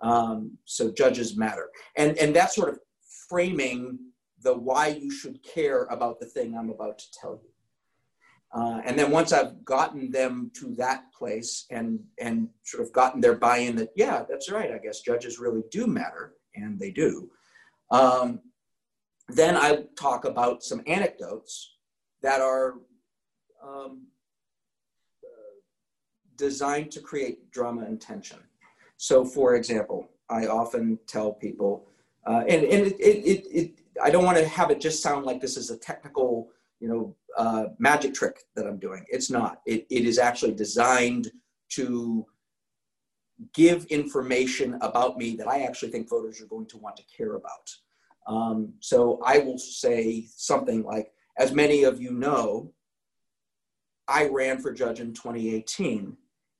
Um, 0.00 0.56
so 0.64 0.90
judges 0.90 1.36
matter. 1.36 1.68
And, 1.96 2.16
and 2.18 2.34
that's 2.34 2.54
sort 2.54 2.70
of 2.70 2.78
framing 3.28 3.98
the 4.42 4.54
why 4.56 4.88
you 4.88 5.10
should 5.10 5.42
care 5.42 5.84
about 5.84 6.20
the 6.20 6.26
thing 6.26 6.56
I'm 6.56 6.70
about 6.70 6.98
to 6.98 7.06
tell 7.20 7.40
you. 7.42 7.50
Uh, 8.54 8.80
and 8.86 8.98
then 8.98 9.10
once 9.10 9.32
I've 9.32 9.62
gotten 9.64 10.10
them 10.10 10.50
to 10.54 10.74
that 10.76 11.12
place 11.12 11.66
and, 11.70 12.00
and 12.18 12.48
sort 12.64 12.82
of 12.82 12.92
gotten 12.92 13.20
their 13.20 13.34
buy-in 13.34 13.76
that, 13.76 13.90
yeah, 13.94 14.24
that's 14.28 14.50
right, 14.50 14.72
I 14.72 14.78
guess 14.78 15.00
judges 15.00 15.38
really 15.38 15.64
do 15.70 15.86
matter, 15.86 16.34
and 16.54 16.78
they 16.78 16.90
do, 16.90 17.30
um, 17.90 18.40
then 19.28 19.56
I 19.56 19.84
talk 19.96 20.24
about 20.24 20.62
some 20.62 20.82
anecdotes 20.86 21.76
that 22.22 22.40
are 22.40 22.74
um, 23.62 24.06
designed 26.36 26.90
to 26.92 27.00
create 27.00 27.50
drama 27.50 27.82
and 27.82 28.00
tension. 28.00 28.38
So, 28.96 29.24
for 29.24 29.54
example, 29.54 30.08
I 30.30 30.46
often 30.46 30.98
tell 31.06 31.32
people, 31.32 31.86
uh, 32.26 32.44
and, 32.48 32.64
and 32.64 32.86
it, 32.86 32.96
it, 33.00 33.46
it, 33.50 33.78
I 34.02 34.10
don't 34.10 34.24
want 34.24 34.38
to 34.38 34.48
have 34.48 34.70
it 34.70 34.80
just 34.80 35.02
sound 35.02 35.26
like 35.26 35.40
this 35.40 35.56
is 35.56 35.70
a 35.70 35.76
technical, 35.76 36.48
you 36.80 36.88
know, 36.88 37.16
uh, 37.36 37.66
magic 37.78 38.14
trick 38.14 38.40
that 38.56 38.66
I'm 38.66 38.78
doing. 38.78 39.04
It's 39.08 39.30
not. 39.30 39.60
It, 39.66 39.86
it 39.90 40.04
is 40.04 40.18
actually 40.18 40.52
designed 40.52 41.30
to 41.70 42.26
give 43.52 43.84
information 43.86 44.78
about 44.80 45.16
me 45.16 45.36
that 45.36 45.46
I 45.46 45.62
actually 45.62 45.90
think 45.90 46.08
voters 46.08 46.40
are 46.40 46.46
going 46.46 46.66
to 46.66 46.78
want 46.78 46.96
to 46.96 47.04
care 47.16 47.34
about. 47.34 47.70
Um, 48.28 48.74
so 48.80 49.20
I 49.24 49.38
will 49.38 49.58
say 49.58 50.26
something 50.36 50.84
like, 50.84 51.10
as 51.38 51.52
many 51.52 51.84
of 51.84 52.00
you 52.00 52.12
know, 52.12 52.72
I 54.06 54.28
ran 54.28 54.58
for 54.58 54.72
judge 54.72 55.00
in 55.00 55.14
2018 55.14 56.16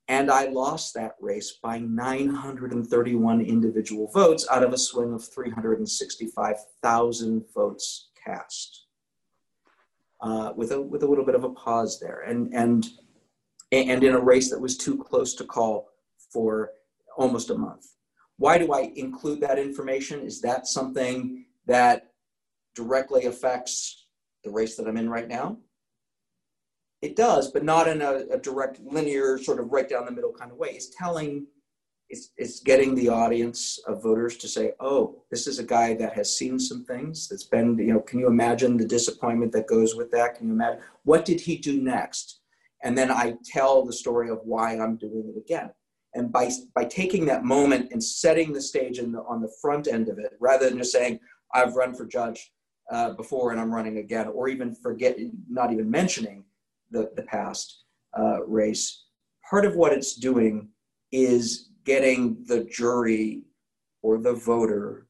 and 0.09 0.31
I 0.31 0.47
lost 0.47 0.95
that 0.95 1.17
race 1.21 1.59
by 1.63 1.79
931 1.79 3.43
individual 3.43 4.11
votes 4.13 4.47
out 4.51 4.63
of 4.63 4.73
a 4.73 4.79
swing 4.79 5.13
of 5.13 5.23
365,000 5.23 7.45
votes 7.55 8.09
cast. 8.25 8.87
Uh, 10.21 10.53
with 10.57 10.73
a 10.73 10.83
with 10.83 11.05
a 11.05 11.07
little 11.07 11.25
bit 11.25 11.37
of 11.37 11.45
a 11.45 11.51
pause 11.51 12.01
there, 12.01 12.23
and 12.23 12.53
and 12.53 12.89
and 13.71 14.03
in 14.03 14.17
a 14.17 14.21
race 14.21 14.51
that 14.51 14.61
was 14.61 14.77
too 14.77 14.99
close 14.99 15.33
to 15.33 15.45
call 15.45 15.91
for 16.33 16.73
almost 17.17 17.51
a 17.51 17.55
month. 17.55 17.87
Why 18.37 18.59
do 18.59 18.73
I 18.73 18.91
include 18.97 19.41
that 19.43 19.61
information? 19.61 20.23
Is 20.23 20.41
that 20.41 20.67
something 20.67 21.45
that 21.69 22.09
directly 22.75 23.27
affects 23.27 24.07
the 24.43 24.51
race 24.51 24.77
that 24.77 24.89
I'm 24.89 24.97
in 24.97 25.09
right 25.09 25.29
now? 25.29 25.59
It 27.01 27.15
does, 27.15 27.53
but 27.53 27.63
not 27.63 27.87
in 27.87 28.03
a, 28.03 28.25
a 28.33 28.39
direct, 28.39 28.81
linear, 28.81 29.39
sort 29.39 29.61
of 29.61 29.71
right 29.71 29.89
down 29.89 30.05
the 30.05 30.11
middle 30.11 30.33
kind 30.33 30.51
of 30.51 30.59
way. 30.59 30.71
It's 30.71 30.91
telling, 30.91 31.47
it's, 32.09 32.31
it's 32.37 32.59
getting 32.59 32.97
the 32.97 33.09
audience 33.09 33.79
of 33.87 34.03
voters 34.03 34.37
to 34.39 34.49
say, 34.49 34.73
oh, 34.81 35.23
this 35.31 35.47
is 35.47 35.61
a 35.61 35.65
guy 35.65 35.95
that 35.95 36.15
has 36.15 36.37
seen 36.37 36.59
some 36.59 36.85
things 36.85 37.29
that's 37.29 37.45
been, 37.45 37.79
you 37.79 37.93
know, 37.93 38.01
can 38.01 38.19
you 38.19 38.27
imagine 38.27 38.77
the 38.77 38.85
disappointment 38.85 39.53
that 39.53 39.69
goes 39.69 39.95
with 39.95 40.11
that? 40.11 40.35
Can 40.35 40.49
you 40.49 40.55
imagine? 40.55 40.81
What 41.05 41.25
did 41.25 41.41
he 41.41 41.57
do 41.57 41.81
next? 41.81 42.41
And 42.83 42.99
then 42.99 43.11
I 43.13 43.37
tell 43.45 43.85
the 43.85 43.93
story 43.93 44.29
of 44.31 44.41
why 44.43 44.79
I'm 44.79 44.97
doing 44.97 45.33
it 45.33 45.39
again. 45.39 45.71
And 46.15 46.33
by, 46.33 46.51
by 46.75 46.85
taking 46.85 47.27
that 47.27 47.45
moment 47.45 47.93
and 47.93 48.03
setting 48.03 48.53
the 48.53 48.63
stage 48.63 48.99
in 48.99 49.13
the, 49.13 49.21
on 49.21 49.41
the 49.41 49.53
front 49.61 49.87
end 49.87 50.09
of 50.09 50.19
it, 50.19 50.33
rather 50.41 50.69
than 50.69 50.79
just 50.79 50.93
saying, 50.93 51.21
I've 51.53 51.75
run 51.75 51.95
for 51.95 52.07
judge 52.07 52.53
uh, 52.91 53.13
before 53.13 53.53
and 53.53 53.61
I'm 53.61 53.75
running 53.75 53.99
again, 53.99 54.29
or 54.29 54.49
even 54.49 54.75
forget, 54.75 55.17
not 55.49 55.73
even 55.73 55.91
mentioning 55.91 56.45
the, 56.91 57.11
the 57.17 57.23
past 57.23 57.85
uh, 58.19 58.45
race. 58.47 59.05
Part 59.49 59.65
of 59.65 59.77
what 59.77 59.93
it's 59.93 60.15
doing 60.15 60.69
is 61.13 61.71
getting 61.85 62.45
the 62.47 62.65
jury 62.65 63.43
or 64.03 64.19
the 64.19 64.35
voter 64.35 65.07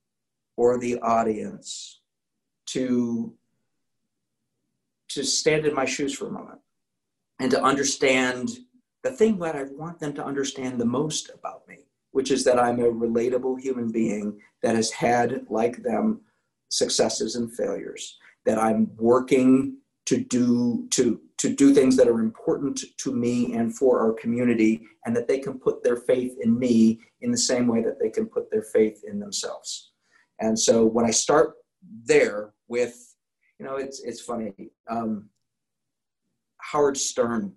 or 0.56 0.78
the 0.78 0.98
audience 1.00 2.00
to 2.66 3.34
to 5.08 5.24
stand 5.24 5.64
in 5.64 5.74
my 5.74 5.86
shoes 5.86 6.14
for 6.14 6.28
a 6.28 6.30
moment 6.30 6.60
and 7.40 7.50
to 7.50 7.62
understand 7.62 8.50
the 9.02 9.10
thing 9.10 9.38
that 9.38 9.56
I 9.56 9.64
want 9.64 9.98
them 9.98 10.12
to 10.14 10.24
understand 10.24 10.78
the 10.78 10.84
most 10.84 11.30
about 11.34 11.66
me, 11.66 11.78
which 12.10 12.30
is 12.30 12.44
that 12.44 12.58
I'm 12.58 12.80
a 12.80 12.92
relatable 12.92 13.58
human 13.58 13.90
being 13.90 14.38
that 14.62 14.74
has 14.74 14.90
had, 14.90 15.46
like 15.48 15.82
them, 15.82 16.20
successes 16.68 17.36
and 17.36 17.54
failures, 17.54 18.18
that 18.46 18.58
I'm 18.58 18.90
working 18.96 19.78
to 20.06 20.18
do 20.24 20.86
to 20.90 21.20
to 21.38 21.54
do 21.54 21.72
things 21.72 21.96
that 21.96 22.08
are 22.08 22.20
important 22.20 22.82
to 22.96 23.12
me 23.12 23.54
and 23.54 23.76
for 23.76 24.00
our 24.00 24.12
community 24.12 24.82
and 25.04 25.14
that 25.14 25.28
they 25.28 25.38
can 25.38 25.58
put 25.58 25.84
their 25.84 25.96
faith 25.96 26.36
in 26.42 26.58
me 26.58 26.98
in 27.20 27.30
the 27.30 27.38
same 27.38 27.68
way 27.68 27.82
that 27.82 28.00
they 28.00 28.10
can 28.10 28.26
put 28.26 28.50
their 28.50 28.62
faith 28.62 29.04
in 29.06 29.20
themselves. 29.20 29.92
And 30.40 30.58
so 30.58 30.84
when 30.84 31.04
i 31.04 31.10
start 31.10 31.54
there 32.04 32.52
with 32.68 33.14
you 33.58 33.66
know 33.66 33.76
it's 33.76 34.00
it's 34.02 34.20
funny 34.20 34.52
um, 34.88 35.28
howard 36.58 36.96
stern 36.96 37.52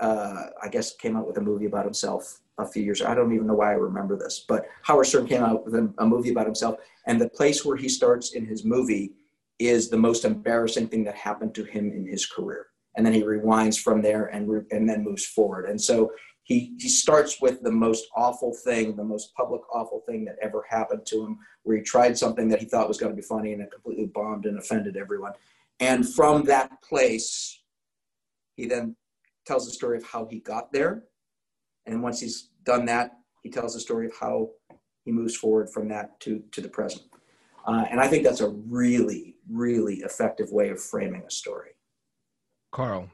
uh, 0.00 0.46
i 0.62 0.68
guess 0.68 0.94
came 0.96 1.16
out 1.16 1.26
with 1.26 1.38
a 1.38 1.40
movie 1.40 1.66
about 1.66 1.84
himself 1.84 2.40
a 2.58 2.66
few 2.66 2.82
years 2.82 3.02
i 3.02 3.14
don't 3.14 3.32
even 3.32 3.46
know 3.46 3.54
why 3.54 3.70
i 3.70 3.74
remember 3.74 4.16
this 4.16 4.44
but 4.48 4.66
howard 4.82 5.06
stern 5.06 5.26
came 5.26 5.42
out 5.42 5.64
with 5.64 5.74
a, 5.74 6.06
movie 6.06 6.30
about 6.30 6.46
himself 6.46 6.76
and 7.06 7.20
the 7.20 7.28
place 7.28 7.64
where 7.64 7.76
he 7.76 7.88
starts 7.88 8.34
in 8.34 8.46
his 8.46 8.64
movie 8.64 9.12
is 9.58 9.88
the 9.88 9.96
most 9.96 10.24
embarrassing 10.24 10.88
thing 10.88 11.04
that 11.04 11.14
happened 11.14 11.54
to 11.54 11.64
him 11.64 11.92
in 11.92 12.06
his 12.06 12.26
career. 12.26 12.66
And 12.96 13.04
then 13.04 13.12
he 13.12 13.22
rewinds 13.22 13.80
from 13.80 14.02
there 14.02 14.26
and 14.26 14.48
re- 14.48 14.66
and 14.70 14.88
then 14.88 15.04
moves 15.04 15.26
forward. 15.26 15.66
And 15.66 15.80
so 15.80 16.12
he 16.44 16.74
he 16.78 16.88
starts 16.88 17.40
with 17.40 17.62
the 17.62 17.70
most 17.70 18.06
awful 18.14 18.52
thing 18.52 18.94
the 18.96 19.04
most 19.04 19.34
public 19.34 19.62
awful 19.72 20.02
thing 20.06 20.24
that 20.26 20.36
ever 20.42 20.64
happened 20.68 21.06
to 21.06 21.24
him 21.24 21.38
where 21.62 21.76
he 21.76 21.82
tried 21.82 22.18
something 22.18 22.48
that 22.48 22.60
he 22.60 22.66
thought 22.66 22.86
was 22.86 22.98
going 22.98 23.10
to 23.10 23.16
be 23.16 23.26
funny 23.26 23.52
and 23.52 23.62
it 23.62 23.72
completely 23.72 24.06
bombed 24.06 24.46
and 24.46 24.58
offended 24.58 24.96
everyone. 24.96 25.32
And 25.80 26.08
from 26.08 26.44
that 26.44 26.82
place 26.82 27.62
he 28.56 28.66
then 28.66 28.94
tells 29.46 29.66
the 29.66 29.72
story 29.72 29.96
of 29.96 30.04
how 30.04 30.26
he 30.26 30.38
got 30.38 30.72
there 30.72 31.04
and 31.86 32.02
once 32.02 32.20
he's 32.20 32.50
done 32.64 32.84
that 32.86 33.12
he 33.42 33.50
tells 33.50 33.74
the 33.74 33.80
story 33.80 34.06
of 34.06 34.12
how 34.18 34.48
he 35.04 35.12
moves 35.12 35.36
forward 35.36 35.68
from 35.70 35.88
that 35.88 36.18
to 36.20 36.42
to 36.52 36.60
the 36.60 36.68
present. 36.68 37.04
Uh, 37.66 37.84
and 37.90 38.00
i 38.00 38.06
think 38.06 38.24
that's 38.24 38.40
a 38.40 38.48
really 38.48 39.34
really 39.50 39.96
effective 39.96 40.50
way 40.50 40.70
of 40.70 40.82
framing 40.82 41.22
a 41.26 41.30
story. 41.30 41.70
Carl, 42.72 43.08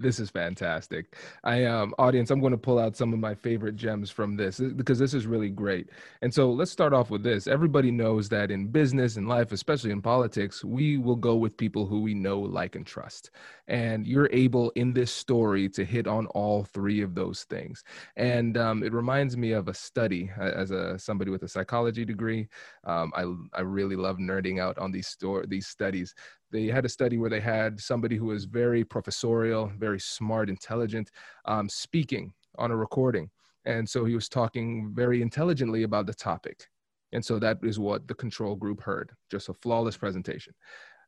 this 0.00 0.18
is 0.18 0.30
fantastic. 0.30 1.16
I 1.44 1.64
um 1.64 1.94
audience, 1.98 2.30
I'm 2.30 2.40
going 2.40 2.52
to 2.52 2.58
pull 2.58 2.78
out 2.78 2.96
some 2.96 3.12
of 3.12 3.18
my 3.18 3.34
favorite 3.34 3.76
gems 3.76 4.10
from 4.10 4.36
this 4.36 4.58
because 4.58 4.98
this 4.98 5.14
is 5.14 5.26
really 5.26 5.50
great. 5.50 5.90
And 6.22 6.32
so 6.32 6.50
let's 6.50 6.70
start 6.70 6.92
off 6.92 7.10
with 7.10 7.22
this. 7.22 7.46
Everybody 7.46 7.90
knows 7.90 8.28
that 8.30 8.50
in 8.50 8.68
business 8.68 9.16
and 9.16 9.28
life, 9.28 9.52
especially 9.52 9.90
in 9.90 10.00
politics, 10.00 10.64
we 10.64 10.98
will 10.98 11.16
go 11.16 11.36
with 11.36 11.56
people 11.56 11.86
who 11.86 12.00
we 12.00 12.14
know, 12.14 12.40
like, 12.40 12.74
and 12.74 12.86
trust. 12.86 13.30
And 13.68 14.06
you're 14.06 14.30
able 14.32 14.70
in 14.70 14.92
this 14.92 15.12
story 15.12 15.68
to 15.70 15.84
hit 15.84 16.06
on 16.06 16.26
all 16.28 16.64
three 16.64 17.02
of 17.02 17.14
those 17.14 17.44
things. 17.44 17.84
And 18.16 18.56
um, 18.56 18.82
it 18.82 18.92
reminds 18.92 19.36
me 19.36 19.52
of 19.52 19.68
a 19.68 19.74
study 19.74 20.30
as 20.40 20.70
a 20.70 20.98
somebody 20.98 21.30
with 21.30 21.42
a 21.42 21.48
psychology 21.48 22.04
degree. 22.04 22.48
Um, 22.84 23.12
I 23.14 23.24
I 23.58 23.62
really 23.62 23.96
love 23.96 24.16
nerding 24.16 24.60
out 24.60 24.78
on 24.78 24.90
these 24.90 25.08
store 25.08 25.44
these 25.46 25.66
studies 25.66 26.14
they 26.52 26.66
had 26.66 26.84
a 26.84 26.88
study 26.88 27.16
where 27.16 27.30
they 27.30 27.40
had 27.40 27.80
somebody 27.80 28.16
who 28.16 28.26
was 28.26 28.44
very 28.44 28.84
professorial, 28.84 29.70
very 29.78 30.00
smart, 30.00 30.48
intelligent, 30.48 31.10
um, 31.44 31.68
speaking 31.68 32.32
on 32.58 32.70
a 32.70 32.76
recording. 32.76 33.30
And 33.64 33.88
so 33.88 34.04
he 34.04 34.14
was 34.14 34.28
talking 34.28 34.92
very 34.94 35.22
intelligently 35.22 35.82
about 35.82 36.06
the 36.06 36.14
topic. 36.14 36.66
And 37.12 37.24
so 37.24 37.38
that 37.38 37.58
is 37.62 37.78
what 37.78 38.06
the 38.08 38.14
control 38.14 38.54
group 38.54 38.80
heard, 38.80 39.10
just 39.30 39.48
a 39.48 39.54
flawless 39.54 39.96
presentation. 39.96 40.54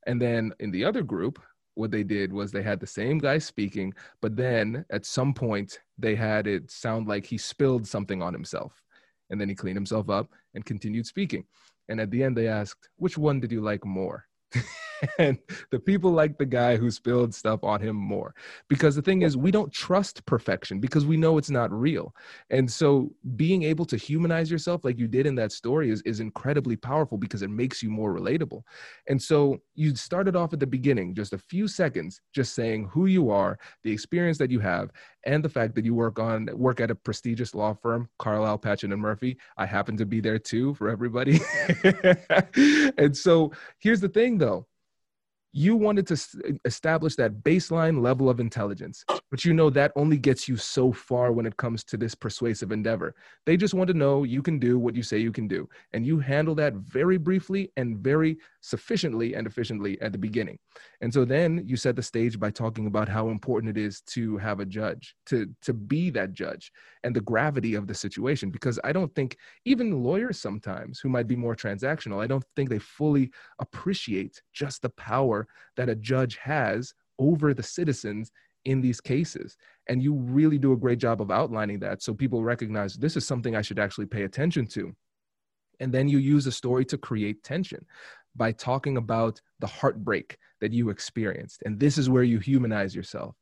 And 0.06 0.20
then 0.20 0.52
in 0.58 0.70
the 0.70 0.84
other 0.84 1.02
group, 1.02 1.40
what 1.74 1.90
they 1.90 2.02
did 2.02 2.32
was 2.32 2.50
they 2.50 2.62
had 2.62 2.80
the 2.80 2.86
same 2.86 3.18
guy 3.18 3.38
speaking, 3.38 3.94
but 4.20 4.36
then 4.36 4.84
at 4.90 5.06
some 5.06 5.32
point 5.32 5.80
they 5.96 6.14
had 6.14 6.46
it 6.46 6.70
sound 6.70 7.08
like 7.08 7.24
he 7.24 7.38
spilled 7.38 7.86
something 7.86 8.20
on 8.20 8.34
himself. 8.34 8.82
And 9.30 9.40
then 9.40 9.48
he 9.48 9.54
cleaned 9.54 9.76
himself 9.76 10.10
up 10.10 10.30
and 10.54 10.64
continued 10.64 11.06
speaking. 11.06 11.44
And 11.88 12.00
at 12.00 12.10
the 12.10 12.22
end, 12.22 12.36
they 12.36 12.48
asked, 12.48 12.88
which 12.96 13.16
one 13.16 13.40
did 13.40 13.50
you 13.50 13.60
like 13.60 13.84
more? 13.84 14.26
and 15.18 15.38
the 15.70 15.78
people 15.78 16.10
like 16.10 16.38
the 16.38 16.46
guy 16.46 16.76
who 16.76 16.90
spilled 16.90 17.34
stuff 17.34 17.64
on 17.64 17.80
him 17.80 17.96
more. 17.96 18.34
Because 18.68 18.94
the 18.94 19.02
thing 19.02 19.22
is 19.22 19.36
we 19.36 19.50
don't 19.50 19.72
trust 19.72 20.24
perfection 20.26 20.80
because 20.80 21.06
we 21.06 21.16
know 21.16 21.38
it's 21.38 21.50
not 21.50 21.72
real. 21.72 22.14
And 22.50 22.70
so 22.70 23.10
being 23.36 23.62
able 23.62 23.84
to 23.86 23.96
humanize 23.96 24.50
yourself 24.50 24.84
like 24.84 24.98
you 24.98 25.08
did 25.08 25.26
in 25.26 25.34
that 25.36 25.52
story 25.52 25.90
is, 25.90 26.02
is 26.02 26.20
incredibly 26.20 26.76
powerful 26.76 27.18
because 27.18 27.42
it 27.42 27.50
makes 27.50 27.82
you 27.82 27.90
more 27.90 28.14
relatable. 28.14 28.62
And 29.08 29.20
so 29.20 29.60
you 29.74 29.94
started 29.96 30.36
off 30.36 30.52
at 30.52 30.60
the 30.60 30.66
beginning 30.66 31.14
just 31.14 31.32
a 31.32 31.38
few 31.38 31.68
seconds 31.68 32.20
just 32.32 32.54
saying 32.54 32.88
who 32.92 33.06
you 33.06 33.30
are 33.30 33.58
the 33.82 33.92
experience 33.92 34.38
that 34.38 34.50
you 34.50 34.60
have 34.60 34.90
and 35.24 35.44
the 35.44 35.48
fact 35.48 35.74
that 35.74 35.84
you 35.84 35.94
work 35.94 36.18
on 36.18 36.48
work 36.54 36.80
at 36.80 36.90
a 36.90 36.94
prestigious 36.94 37.54
law 37.54 37.74
firm 37.74 38.08
carlile 38.18 38.58
patchen 38.58 38.92
and 38.92 39.00
murphy 39.00 39.36
i 39.56 39.66
happen 39.66 39.96
to 39.96 40.06
be 40.06 40.20
there 40.20 40.38
too 40.38 40.74
for 40.74 40.88
everybody. 40.88 41.40
And 42.98 43.16
so 43.16 43.52
here's 43.78 44.00
the 44.00 44.08
thing 44.08 44.38
though 44.38 44.66
you 45.52 45.76
wanted 45.76 46.06
to 46.06 46.16
establish 46.64 47.16
that 47.16 47.42
baseline 47.42 48.00
level 48.00 48.30
of 48.30 48.40
intelligence 48.40 49.04
but 49.32 49.46
you 49.46 49.54
know 49.54 49.70
that 49.70 49.92
only 49.96 50.18
gets 50.18 50.46
you 50.46 50.58
so 50.58 50.92
far 50.92 51.32
when 51.32 51.46
it 51.46 51.56
comes 51.56 51.82
to 51.84 51.96
this 51.96 52.14
persuasive 52.14 52.70
endeavor. 52.70 53.14
They 53.46 53.56
just 53.56 53.72
want 53.72 53.88
to 53.88 53.94
know 53.94 54.24
you 54.24 54.42
can 54.42 54.58
do 54.58 54.78
what 54.78 54.94
you 54.94 55.02
say 55.02 55.16
you 55.16 55.32
can 55.32 55.48
do 55.48 55.66
and 55.94 56.06
you 56.06 56.18
handle 56.18 56.54
that 56.56 56.74
very 56.74 57.16
briefly 57.16 57.72
and 57.78 57.96
very 57.96 58.36
sufficiently 58.60 59.34
and 59.34 59.46
efficiently 59.46 59.98
at 60.02 60.12
the 60.12 60.18
beginning. 60.18 60.58
And 61.00 61.12
so 61.12 61.24
then 61.24 61.64
you 61.66 61.78
set 61.78 61.96
the 61.96 62.02
stage 62.02 62.38
by 62.38 62.50
talking 62.50 62.86
about 62.86 63.08
how 63.08 63.30
important 63.30 63.74
it 63.74 63.80
is 63.80 64.02
to 64.08 64.36
have 64.36 64.60
a 64.60 64.66
judge 64.66 65.16
to 65.26 65.48
to 65.62 65.72
be 65.72 66.10
that 66.10 66.34
judge 66.34 66.70
and 67.02 67.16
the 67.16 67.20
gravity 67.22 67.74
of 67.74 67.86
the 67.86 67.94
situation 67.94 68.50
because 68.50 68.78
i 68.84 68.92
don't 68.92 69.14
think 69.14 69.36
even 69.64 70.02
lawyers 70.02 70.38
sometimes 70.38 71.00
who 71.00 71.08
might 71.08 71.26
be 71.26 71.36
more 71.36 71.54
transactional 71.54 72.22
i 72.22 72.26
don't 72.26 72.44
think 72.56 72.68
they 72.68 72.78
fully 72.78 73.30
appreciate 73.58 74.42
just 74.52 74.82
the 74.82 74.88
power 74.90 75.41
that 75.76 75.88
a 75.88 75.94
judge 75.94 76.36
has 76.36 76.94
over 77.18 77.54
the 77.54 77.62
citizens 77.62 78.32
in 78.64 78.80
these 78.80 79.00
cases. 79.00 79.56
And 79.88 80.02
you 80.02 80.14
really 80.14 80.58
do 80.58 80.72
a 80.72 80.76
great 80.76 80.98
job 80.98 81.20
of 81.20 81.30
outlining 81.30 81.80
that 81.80 82.02
so 82.02 82.14
people 82.14 82.44
recognize 82.44 82.94
this 82.94 83.16
is 83.16 83.26
something 83.26 83.56
I 83.56 83.62
should 83.62 83.78
actually 83.78 84.06
pay 84.06 84.22
attention 84.22 84.66
to. 84.68 84.94
And 85.80 85.92
then 85.92 86.08
you 86.08 86.18
use 86.18 86.46
a 86.46 86.52
story 86.52 86.84
to 86.86 86.98
create 86.98 87.42
tension 87.42 87.84
by 88.36 88.52
talking 88.52 88.96
about 88.96 89.40
the 89.58 89.66
heartbreak 89.66 90.38
that 90.60 90.72
you 90.72 90.90
experienced. 90.90 91.62
And 91.64 91.78
this 91.78 91.98
is 91.98 92.08
where 92.08 92.22
you 92.22 92.38
humanize 92.38 92.94
yourself. 92.94 93.36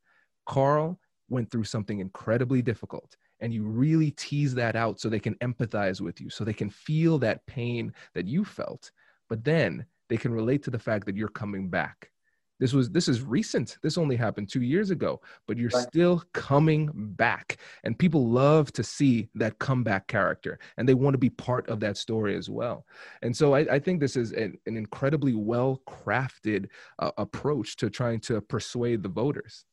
Carl 0.47 0.99
went 1.29 1.51
through 1.51 1.65
something 1.65 2.01
incredibly 2.01 2.63
difficult. 2.63 3.17
And 3.41 3.55
you 3.55 3.65
really 3.65 4.11
tease 4.13 4.55
that 4.55 4.77
out 4.77 5.01
so 5.01 5.09
they 5.09 5.21
can 5.21 5.35
empathize 5.37 6.01
with 6.01 6.21
you, 6.21 6.29
so 6.29 6.45
they 6.45 6.53
can 6.53 6.71
feel 6.71 7.19
that 7.19 7.47
pain 7.47 7.93
that 8.15 8.27
you 8.27 8.45
felt. 8.45 8.91
But 9.29 9.45
then 9.45 9.87
they 10.11 10.19
can 10.19 10.33
relate 10.33 10.63
to 10.65 10.71
the 10.71 10.79
fact 10.79 11.07
that 11.07 11.17
you're 11.17 11.29
coming 11.29 11.71
back. 11.71 12.11
This 12.59 12.75
was 12.75 12.91
this 12.91 13.09
is 13.09 13.23
recent. 13.23 13.79
This 13.83 13.97
only 13.97 14.17
happened 14.17 14.51
two 14.51 14.61
years 14.61 14.91
ago 14.91 15.21
but 15.49 15.57
you're 15.57 15.71
right. 15.73 15.83
still 15.89 16.23
coming 16.35 16.91
back. 16.95 17.57
And 17.85 17.99
people 17.99 18.29
love 18.29 18.71
to 18.75 18.83
see 18.83 19.31
that 19.35 19.59
comeback 19.59 20.07
character 20.09 20.59
and 20.77 20.87
they 20.87 20.93
want 20.93 21.15
to 21.15 21.19
be 21.19 21.31
part 21.31 21.67
of 21.71 21.81
that 21.81 21.97
story 21.97 22.37
as 22.37 22.51
well. 22.51 22.85
And 23.23 23.35
so 23.35 23.55
i, 23.55 23.61
I 23.61 23.79
think 23.79 23.99
this 23.99 24.15
is 24.15 24.33
an, 24.33 24.59
an 24.67 24.77
incredibly 24.77 25.35
well 25.35 25.81
crafted 25.89 26.69
uh, 26.99 27.13
approach 27.17 27.77
to 27.77 27.89
trying 27.89 28.21
to 28.21 28.43
persuade 28.43 29.03
the 29.03 29.09
voters. 29.09 29.65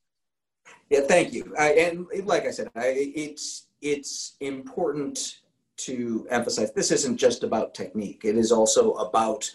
Yeah 0.90 1.02
thank 1.02 1.34
you. 1.34 1.54
I, 1.60 1.72
and 1.74 2.08
like 2.24 2.46
i 2.46 2.52
said 2.52 2.70
I, 2.76 3.12
it's 3.14 3.68
it's 3.82 4.38
important 4.40 5.40
to 5.78 6.26
emphasize 6.30 6.72
this 6.72 6.92
isn't 6.92 7.18
just 7.18 7.44
about 7.44 7.74
technique. 7.74 8.22
It 8.24 8.36
is 8.36 8.52
also 8.52 8.94
about 8.94 9.50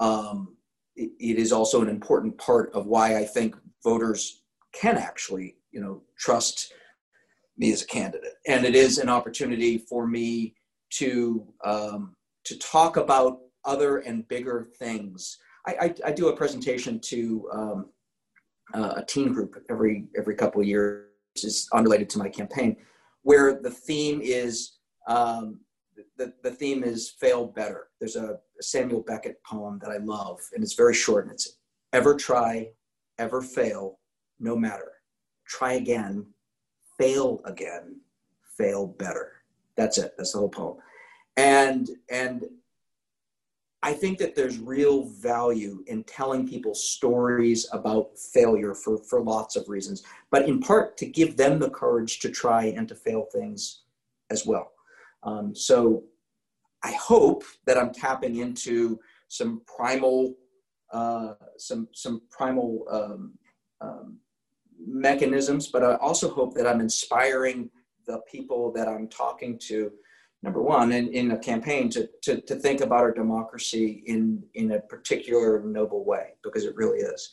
um, 0.00 0.56
it, 0.94 1.10
it 1.18 1.38
is 1.38 1.52
also 1.52 1.82
an 1.82 1.88
important 1.88 2.36
part 2.38 2.72
of 2.74 2.86
why 2.86 3.16
I 3.16 3.24
think 3.24 3.56
voters 3.82 4.42
can 4.72 4.96
actually, 4.96 5.56
you 5.70 5.80
know, 5.80 6.02
trust 6.18 6.72
me 7.56 7.72
as 7.72 7.82
a 7.82 7.86
candidate. 7.86 8.34
And 8.46 8.64
it 8.64 8.74
is 8.74 8.98
an 8.98 9.08
opportunity 9.08 9.78
for 9.78 10.06
me 10.06 10.54
to 10.94 11.46
um, 11.64 12.14
to 12.44 12.58
talk 12.58 12.96
about 12.96 13.40
other 13.64 13.98
and 13.98 14.26
bigger 14.28 14.68
things. 14.78 15.38
I, 15.66 15.74
I, 15.80 15.94
I 16.06 16.12
do 16.12 16.28
a 16.28 16.36
presentation 16.36 17.00
to 17.00 17.50
um, 17.52 17.90
uh, 18.74 18.94
a 18.96 19.04
teen 19.04 19.32
group 19.32 19.56
every 19.68 20.06
every 20.16 20.34
couple 20.34 20.60
of 20.60 20.66
years, 20.66 21.08
is 21.36 21.68
unrelated 21.72 22.08
to 22.10 22.18
my 22.18 22.28
campaign, 22.28 22.76
where 23.22 23.60
the 23.60 23.70
theme 23.70 24.20
is 24.22 24.78
um, 25.08 25.60
the, 26.16 26.32
the 26.42 26.50
theme 26.50 26.84
is 26.84 27.10
fail 27.10 27.46
better. 27.46 27.88
There's 27.98 28.16
a, 28.16 28.38
a 28.58 28.62
Samuel 28.62 29.02
Beckett 29.02 29.42
poem 29.44 29.78
that 29.82 29.90
I 29.90 29.98
love, 29.98 30.40
and 30.54 30.62
it's 30.62 30.74
very 30.74 30.94
short, 30.94 31.24
and 31.24 31.32
it's 31.32 31.58
ever 31.92 32.14
try, 32.14 32.70
ever 33.18 33.42
fail, 33.42 33.98
no 34.38 34.56
matter. 34.56 34.92
Try 35.46 35.74
again, 35.74 36.26
fail 36.98 37.40
again, 37.44 38.00
fail 38.56 38.86
better. 38.86 39.32
That's 39.76 39.98
it. 39.98 40.14
That's 40.16 40.32
the 40.32 40.38
whole 40.38 40.48
poem. 40.48 40.78
And 41.36 41.90
and 42.10 42.46
I 43.82 43.92
think 43.92 44.18
that 44.18 44.34
there's 44.34 44.58
real 44.58 45.04
value 45.04 45.84
in 45.86 46.02
telling 46.04 46.48
people 46.48 46.74
stories 46.74 47.68
about 47.72 48.18
failure 48.18 48.74
for, 48.74 48.98
for 48.98 49.20
lots 49.20 49.54
of 49.54 49.68
reasons, 49.68 50.02
but 50.30 50.48
in 50.48 50.58
part 50.58 50.96
to 50.96 51.06
give 51.06 51.36
them 51.36 51.60
the 51.60 51.70
courage 51.70 52.18
to 52.20 52.30
try 52.30 52.64
and 52.64 52.88
to 52.88 52.96
fail 52.96 53.26
things 53.32 53.82
as 54.30 54.44
well. 54.44 54.72
Um, 55.26 55.54
so 55.54 56.04
I 56.82 56.92
hope 56.92 57.44
that 57.66 57.76
I'm 57.76 57.92
tapping 57.92 58.36
into 58.36 58.98
some 59.28 59.62
primal, 59.66 60.34
uh, 60.92 61.34
some 61.58 61.88
some 61.92 62.22
primal 62.30 62.84
um, 62.90 63.32
um, 63.80 64.18
mechanisms, 64.78 65.68
but 65.68 65.82
I 65.82 65.96
also 65.96 66.30
hope 66.30 66.54
that 66.54 66.66
I'm 66.66 66.80
inspiring 66.80 67.70
the 68.06 68.20
people 68.30 68.72
that 68.72 68.88
I'm 68.88 69.08
talking 69.08 69.58
to 69.68 69.90
number 70.42 70.62
one, 70.62 70.92
in, 70.92 71.12
in 71.12 71.32
a 71.32 71.38
campaign 71.38 71.90
to, 71.90 72.08
to, 72.22 72.40
to 72.42 72.54
think 72.54 72.80
about 72.80 73.00
our 73.00 73.12
democracy 73.12 74.04
in, 74.06 74.42
in 74.54 74.72
a 74.72 74.80
particular 74.80 75.62
noble 75.64 76.04
way, 76.04 76.34
because 76.44 76.64
it 76.64 76.76
really 76.76 76.98
is. 76.98 77.30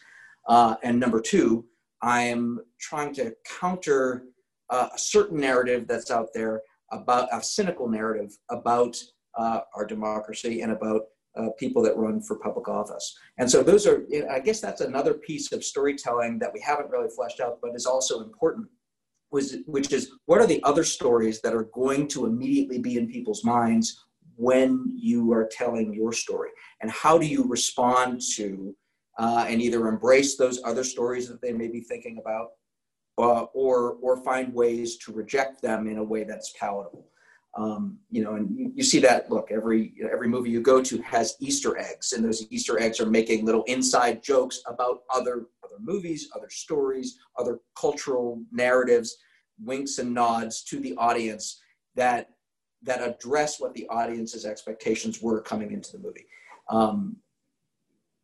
Uh, 0.47 0.75
and 0.83 0.99
number 0.99 1.21
two, 1.21 1.65
I 2.01 2.21
am 2.23 2.59
trying 2.79 3.13
to 3.15 3.35
counter 3.59 4.23
uh, 4.69 4.89
a 4.95 4.97
certain 4.97 5.39
narrative 5.39 5.87
that's 5.87 6.09
out 6.09 6.29
there 6.33 6.61
about 6.93 7.27
a 7.31 7.41
cynical 7.41 7.89
narrative 7.89 8.31
about 8.49 8.95
uh, 9.37 9.61
our 9.75 9.85
democracy 9.85 10.61
and 10.61 10.71
about 10.71 11.01
uh, 11.35 11.49
people 11.57 11.81
that 11.81 11.97
run 11.97 12.21
for 12.21 12.37
public 12.39 12.67
office. 12.67 13.17
And 13.39 13.49
so 13.49 13.63
those 13.63 13.87
are, 13.87 14.05
I 14.29 14.39
guess 14.39 14.61
that's 14.61 14.81
another 14.81 15.15
piece 15.15 15.51
of 15.51 15.63
storytelling 15.63 16.37
that 16.39 16.53
we 16.53 16.61
haven't 16.61 16.91
really 16.91 17.09
fleshed 17.09 17.39
out, 17.39 17.57
but 17.61 17.75
is 17.75 17.87
also 17.87 18.21
important 18.21 18.67
was, 19.31 19.57
which 19.65 19.91
is 19.91 20.11
what 20.27 20.39
are 20.39 20.47
the 20.47 20.63
other 20.63 20.83
stories 20.83 21.41
that 21.41 21.55
are 21.55 21.69
going 21.73 22.07
to 22.09 22.27
immediately 22.27 22.77
be 22.77 22.97
in 22.97 23.09
people's 23.09 23.43
minds 23.43 24.05
when 24.35 24.85
you 24.95 25.31
are 25.33 25.49
telling 25.51 25.93
your 25.93 26.13
story 26.13 26.49
and 26.81 26.89
how 26.91 27.17
do 27.17 27.25
you 27.25 27.43
respond 27.47 28.21
to 28.35 28.75
uh, 29.19 29.45
and 29.47 29.61
either 29.61 29.87
embrace 29.87 30.37
those 30.37 30.61
other 30.63 30.83
stories 30.83 31.27
that 31.27 31.41
they 31.41 31.51
may 31.51 31.67
be 31.67 31.81
thinking 31.81 32.17
about 32.19 32.49
uh, 33.17 33.43
or 33.53 33.97
or 34.01 34.23
find 34.23 34.53
ways 34.53 34.97
to 34.97 35.11
reject 35.11 35.61
them 35.61 35.87
in 35.87 35.97
a 35.97 36.03
way 36.03 36.23
that's 36.23 36.53
palatable. 36.59 37.07
Um, 37.55 37.99
you 38.09 38.23
know 38.23 38.33
and 38.33 38.73
you, 38.75 38.83
see 38.83 38.99
that 39.01 39.29
look 39.29 39.51
every 39.51 39.93
every 40.11 40.27
movie 40.27 40.49
you 40.49 40.59
go 40.59 40.81
to 40.81 41.01
has 41.03 41.35
easter 41.39 41.77
eggs 41.77 42.13
and 42.13 42.25
those 42.25 42.47
easter 42.49 42.79
eggs 42.79 42.99
are 42.99 43.05
making 43.05 43.45
little 43.45 43.63
inside 43.65 44.23
jokes 44.23 44.63
about 44.65 45.03
other 45.13 45.45
other 45.63 45.75
movies 45.79 46.29
other 46.35 46.49
stories 46.49 47.19
other 47.37 47.59
cultural 47.79 48.41
narratives 48.51 49.17
winks 49.63 49.99
and 49.99 50.11
nods 50.11 50.63
to 50.63 50.79
the 50.79 50.95
audience 50.95 51.61
that 51.95 52.29
that 52.81 53.01
address 53.01 53.59
what 53.59 53.73
the 53.73 53.87
audience's 53.89 54.45
expectations 54.45 55.21
were 55.21 55.41
coming 55.41 55.71
into 55.71 55.91
the 55.93 55.99
movie. 55.99 56.25
Um, 56.69 57.17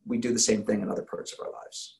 we 0.05 0.17
do 0.17 0.33
the 0.33 0.39
same 0.39 0.63
thing 0.63 0.81
in 0.81 0.89
other 0.89 1.03
parts 1.03 1.33
of 1.33 1.39
our 1.39 1.51
lives 1.51 1.98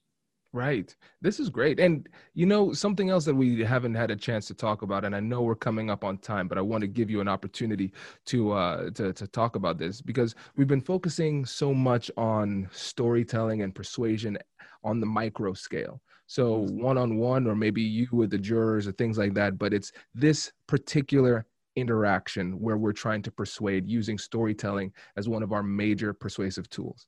Right. 0.52 0.96
This 1.22 1.40
is 1.40 1.50
great. 1.50 1.80
And 1.80 2.10
you 2.34 2.48
know, 2.48 2.74
something 2.74 3.12
else 3.12 3.24
that 3.26 3.36
we 3.36 3.64
haven't 3.64 3.94
had 3.94 4.10
a 4.10 4.16
chance 4.16 4.48
to 4.48 4.56
talk 4.56 4.82
about, 4.82 5.06
and 5.06 5.16
I 5.16 5.20
know 5.20 5.44
we're 5.44 5.54
coming 5.56 5.92
up 5.92 6.04
on 6.04 6.18
time, 6.18 6.48
but 6.48 6.58
I 6.58 6.62
want 6.62 6.82
to 6.82 6.88
give 6.88 7.12
you 7.12 7.22
an 7.22 7.28
opportunity 7.28 7.94
to 8.26 8.52
uh 8.54 8.90
to, 8.92 9.14
to 9.14 9.28
talk 9.28 9.56
about 9.56 9.78
this 9.78 10.02
because 10.02 10.34
we've 10.56 10.68
been 10.68 10.82
focusing 10.82 11.46
so 11.46 11.72
much 11.72 12.10
on 12.18 12.68
storytelling 12.72 13.62
and 13.62 13.76
persuasion 13.76 14.40
on 14.84 15.00
the 15.00 15.06
micro 15.06 15.54
scale. 15.54 16.02
So 16.26 16.58
one 16.58 16.98
on 16.98 17.18
one, 17.18 17.46
or 17.46 17.56
maybe 17.56 17.82
you 17.84 18.08
with 18.12 18.32
the 18.32 18.38
jurors 18.40 18.88
or 18.88 18.92
things 18.94 19.20
like 19.20 19.36
that, 19.36 19.60
but 19.60 19.72
it's 19.72 19.92
this 20.16 20.52
particular 20.66 21.46
interaction 21.76 22.60
where 22.60 22.78
we're 22.78 22.92
trying 22.92 23.22
to 23.22 23.32
persuade 23.32 23.88
using 23.88 24.18
storytelling 24.18 24.92
as 25.16 25.30
one 25.30 25.44
of 25.44 25.52
our 25.52 25.64
major 25.64 26.12
persuasive 26.14 26.70
tools 26.72 27.06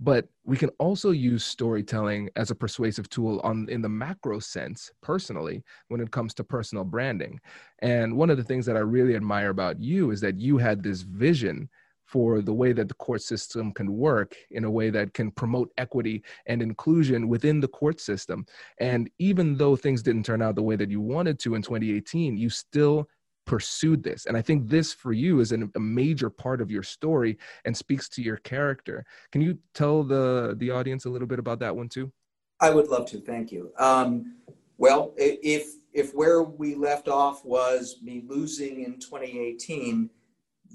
but 0.00 0.26
we 0.44 0.56
can 0.56 0.70
also 0.78 1.10
use 1.10 1.44
storytelling 1.44 2.30
as 2.34 2.50
a 2.50 2.54
persuasive 2.54 3.08
tool 3.10 3.38
on 3.44 3.68
in 3.68 3.82
the 3.82 3.88
macro 3.88 4.38
sense 4.38 4.90
personally 5.02 5.62
when 5.88 6.00
it 6.00 6.10
comes 6.10 6.32
to 6.34 6.42
personal 6.42 6.84
branding. 6.84 7.38
And 7.80 8.16
one 8.16 8.30
of 8.30 8.38
the 8.38 8.44
things 8.44 8.64
that 8.66 8.76
i 8.76 8.80
really 8.80 9.14
admire 9.14 9.50
about 9.50 9.78
you 9.78 10.10
is 10.10 10.20
that 10.22 10.40
you 10.40 10.56
had 10.56 10.82
this 10.82 11.02
vision 11.02 11.68
for 12.06 12.42
the 12.42 12.52
way 12.52 12.72
that 12.72 12.88
the 12.88 12.94
court 12.94 13.22
system 13.22 13.72
can 13.72 13.92
work 13.92 14.34
in 14.50 14.64
a 14.64 14.70
way 14.70 14.90
that 14.90 15.14
can 15.14 15.30
promote 15.30 15.70
equity 15.78 16.24
and 16.46 16.60
inclusion 16.60 17.28
within 17.28 17.60
the 17.60 17.68
court 17.68 18.00
system. 18.00 18.44
And 18.78 19.08
even 19.20 19.56
though 19.56 19.76
things 19.76 20.02
didn't 20.02 20.24
turn 20.24 20.42
out 20.42 20.56
the 20.56 20.62
way 20.62 20.74
that 20.74 20.90
you 20.90 21.00
wanted 21.00 21.38
to 21.40 21.54
in 21.54 21.62
2018 21.62 22.36
you 22.36 22.50
still 22.50 23.06
pursued 23.50 24.00
this. 24.00 24.26
And 24.26 24.36
I 24.36 24.42
think 24.42 24.68
this 24.68 24.92
for 24.92 25.12
you 25.12 25.40
is 25.40 25.50
an, 25.50 25.72
a 25.74 25.80
major 25.80 26.30
part 26.30 26.60
of 26.60 26.70
your 26.70 26.84
story 26.84 27.36
and 27.64 27.76
speaks 27.76 28.08
to 28.10 28.22
your 28.22 28.36
character. 28.36 29.04
Can 29.32 29.40
you 29.40 29.58
tell 29.74 30.04
the, 30.04 30.54
the 30.58 30.70
audience 30.70 31.04
a 31.04 31.10
little 31.10 31.26
bit 31.26 31.40
about 31.40 31.58
that 31.58 31.74
one 31.74 31.88
too? 31.88 32.12
I 32.60 32.70
would 32.70 32.86
love 32.86 33.06
to. 33.06 33.18
Thank 33.18 33.50
you. 33.50 33.72
Um, 33.76 34.36
well, 34.78 35.14
if, 35.16 35.74
if 35.92 36.14
where 36.14 36.44
we 36.44 36.76
left 36.76 37.08
off 37.08 37.44
was 37.44 37.96
me 38.00 38.22
losing 38.24 38.84
in 38.84 39.00
2018, 39.00 40.08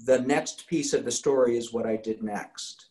the 0.04 0.20
next 0.20 0.66
piece 0.66 0.92
of 0.92 1.06
the 1.06 1.10
story 1.10 1.56
is 1.56 1.72
what 1.72 1.86
I 1.86 1.96
did 1.96 2.22
next. 2.22 2.90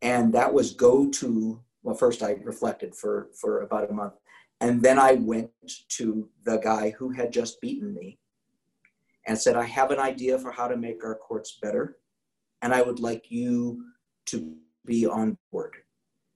And 0.00 0.32
that 0.32 0.50
was 0.50 0.72
go 0.72 1.10
to, 1.10 1.60
well, 1.82 1.94
first 1.94 2.22
I 2.22 2.38
reflected 2.42 2.94
for, 2.94 3.28
for 3.38 3.60
about 3.60 3.90
a 3.90 3.92
month. 3.92 4.14
And 4.62 4.82
then 4.82 4.98
I 4.98 5.12
went 5.12 5.50
to 5.88 6.30
the 6.44 6.56
guy 6.56 6.94
who 6.96 7.10
had 7.10 7.34
just 7.34 7.60
beaten 7.60 7.92
me 7.92 8.18
and 9.26 9.38
said, 9.38 9.56
I 9.56 9.64
have 9.64 9.90
an 9.90 9.98
idea 9.98 10.38
for 10.38 10.52
how 10.52 10.68
to 10.68 10.76
make 10.76 11.04
our 11.04 11.16
courts 11.16 11.58
better, 11.60 11.96
and 12.62 12.72
I 12.72 12.82
would 12.82 13.00
like 13.00 13.30
you 13.30 13.84
to 14.26 14.54
be 14.84 15.06
on 15.06 15.36
board. 15.52 15.74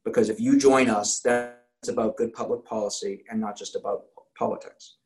Because 0.04 0.28
if 0.28 0.40
you 0.40 0.58
join 0.58 0.90
us, 0.90 1.20
that's 1.20 1.88
about 1.88 2.16
good 2.16 2.32
public 2.32 2.64
policy 2.64 3.24
and 3.30 3.40
not 3.40 3.56
just 3.56 3.76
about 3.76 4.04
politics. 4.36 4.96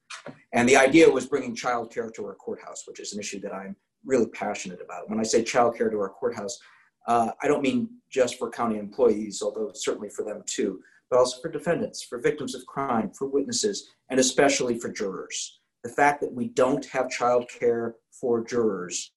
And 0.53 0.68
the 0.68 0.77
idea 0.77 1.11
was 1.11 1.27
bringing 1.27 1.55
childcare 1.55 2.12
to 2.14 2.25
our 2.25 2.35
courthouse, 2.35 2.85
which 2.87 3.01
is 3.01 3.12
an 3.12 3.20
issue 3.20 3.40
that 3.40 3.53
I'm 3.53 3.77
really 4.05 4.29
passionate 4.29 4.81
about. 4.83 5.11
When 5.11 5.20
I 5.20 5.25
say 5.25 5.42
childcare 5.42 5.90
to 5.90 5.99
our 5.99 6.09
courthouse, 6.09 6.59
uh, 7.07 7.33
I 7.42 7.49
don't 7.49 7.62
mean 7.62 7.88
just 8.11 8.38
for 8.38 8.51
county 8.51 8.79
employees, 8.79 9.42
although 9.42 9.73
certainly 9.75 10.09
for 10.09 10.25
them 10.25 10.42
too, 10.47 10.81
but 11.11 11.18
also 11.18 11.40
for 11.42 11.51
defendants, 11.51 12.03
for 12.03 12.18
victims 12.18 12.55
of 12.55 12.64
crime, 12.64 13.11
for 13.11 13.27
witnesses, 13.27 13.90
and 14.09 14.18
especially 14.18 14.79
for 14.79 14.88
jurors 14.88 15.61
the 15.85 15.90
fact 15.90 16.20
that 16.23 16.33
we 16.33 16.49
don't 16.49 16.85
have 16.87 17.11
child 17.11 17.47
care 17.49 17.94
for 18.11 18.42
jurors 18.42 19.12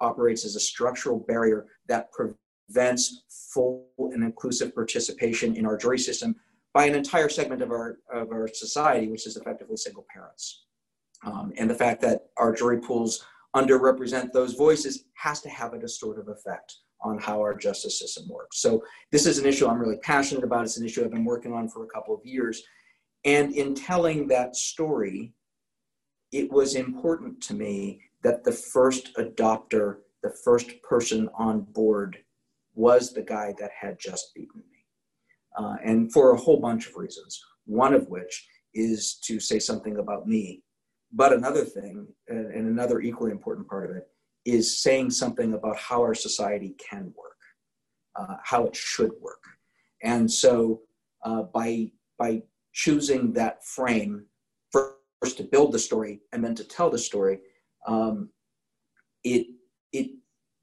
operates 0.00 0.44
as 0.44 0.54
a 0.54 0.60
structural 0.60 1.18
barrier 1.18 1.66
that 1.88 2.08
prevents 2.12 3.24
full 3.52 3.88
and 3.98 4.22
inclusive 4.22 4.74
participation 4.74 5.56
in 5.56 5.66
our 5.66 5.76
jury 5.76 5.98
system 5.98 6.36
by 6.72 6.84
an 6.84 6.94
entire 6.94 7.28
segment 7.28 7.60
of 7.60 7.72
our, 7.72 7.98
of 8.12 8.30
our 8.30 8.46
society, 8.46 9.08
which 9.08 9.26
is 9.26 9.36
effectively 9.36 9.76
single 9.76 10.06
parents. 10.12 10.66
Um, 11.24 11.52
and 11.56 11.68
the 11.68 11.74
fact 11.74 12.00
that 12.02 12.26
our 12.36 12.54
jury 12.54 12.80
pools 12.80 13.24
underrepresent 13.56 14.30
those 14.30 14.54
voices 14.54 15.04
has 15.14 15.40
to 15.42 15.48
have 15.48 15.72
a 15.72 15.78
distortive 15.78 16.28
effect 16.28 16.76
on 17.00 17.18
how 17.18 17.40
our 17.40 17.56
justice 17.56 17.98
system 17.98 18.28
works. 18.28 18.60
So 18.60 18.84
this 19.10 19.26
is 19.26 19.38
an 19.38 19.46
issue 19.46 19.66
I'm 19.66 19.80
really 19.80 19.98
passionate 19.98 20.44
about. 20.44 20.64
It's 20.64 20.76
an 20.76 20.84
issue 20.84 21.04
I've 21.04 21.10
been 21.10 21.24
working 21.24 21.52
on 21.52 21.68
for 21.68 21.84
a 21.84 21.88
couple 21.88 22.14
of 22.14 22.24
years. 22.24 22.62
And 23.24 23.52
in 23.52 23.74
telling 23.74 24.28
that 24.28 24.54
story, 24.54 25.32
it 26.32 26.50
was 26.50 26.74
important 26.74 27.40
to 27.42 27.54
me 27.54 28.00
that 28.22 28.44
the 28.44 28.52
first 28.52 29.14
adopter, 29.16 29.98
the 30.22 30.34
first 30.44 30.82
person 30.82 31.28
on 31.38 31.62
board, 31.62 32.18
was 32.74 33.12
the 33.12 33.22
guy 33.22 33.54
that 33.58 33.70
had 33.78 33.98
just 33.98 34.34
beaten 34.34 34.62
me. 34.70 34.84
Uh, 35.56 35.76
and 35.84 36.12
for 36.12 36.32
a 36.32 36.36
whole 36.36 36.60
bunch 36.60 36.86
of 36.86 36.96
reasons, 36.96 37.40
one 37.64 37.94
of 37.94 38.08
which 38.08 38.46
is 38.74 39.18
to 39.24 39.40
say 39.40 39.58
something 39.58 39.98
about 39.98 40.28
me. 40.28 40.62
But 41.12 41.32
another 41.32 41.64
thing, 41.64 42.06
and 42.28 42.68
another 42.68 43.00
equally 43.00 43.32
important 43.32 43.66
part 43.68 43.90
of 43.90 43.96
it, 43.96 44.08
is 44.44 44.82
saying 44.82 45.10
something 45.10 45.54
about 45.54 45.76
how 45.76 46.00
our 46.00 46.14
society 46.14 46.76
can 46.90 47.12
work, 47.16 47.38
uh, 48.16 48.36
how 48.44 48.66
it 48.66 48.76
should 48.76 49.12
work. 49.20 49.42
And 50.02 50.30
so 50.30 50.82
uh, 51.24 51.42
by, 51.42 51.90
by 52.18 52.42
choosing 52.72 53.32
that 53.32 53.64
frame 53.64 54.26
first 55.20 55.36
to 55.38 55.44
build 55.44 55.72
the 55.72 55.78
story 55.78 56.20
and 56.32 56.44
then 56.44 56.54
to 56.54 56.64
tell 56.64 56.90
the 56.90 56.98
story, 56.98 57.40
um, 57.86 58.30
it 59.24 59.46
it 59.92 60.10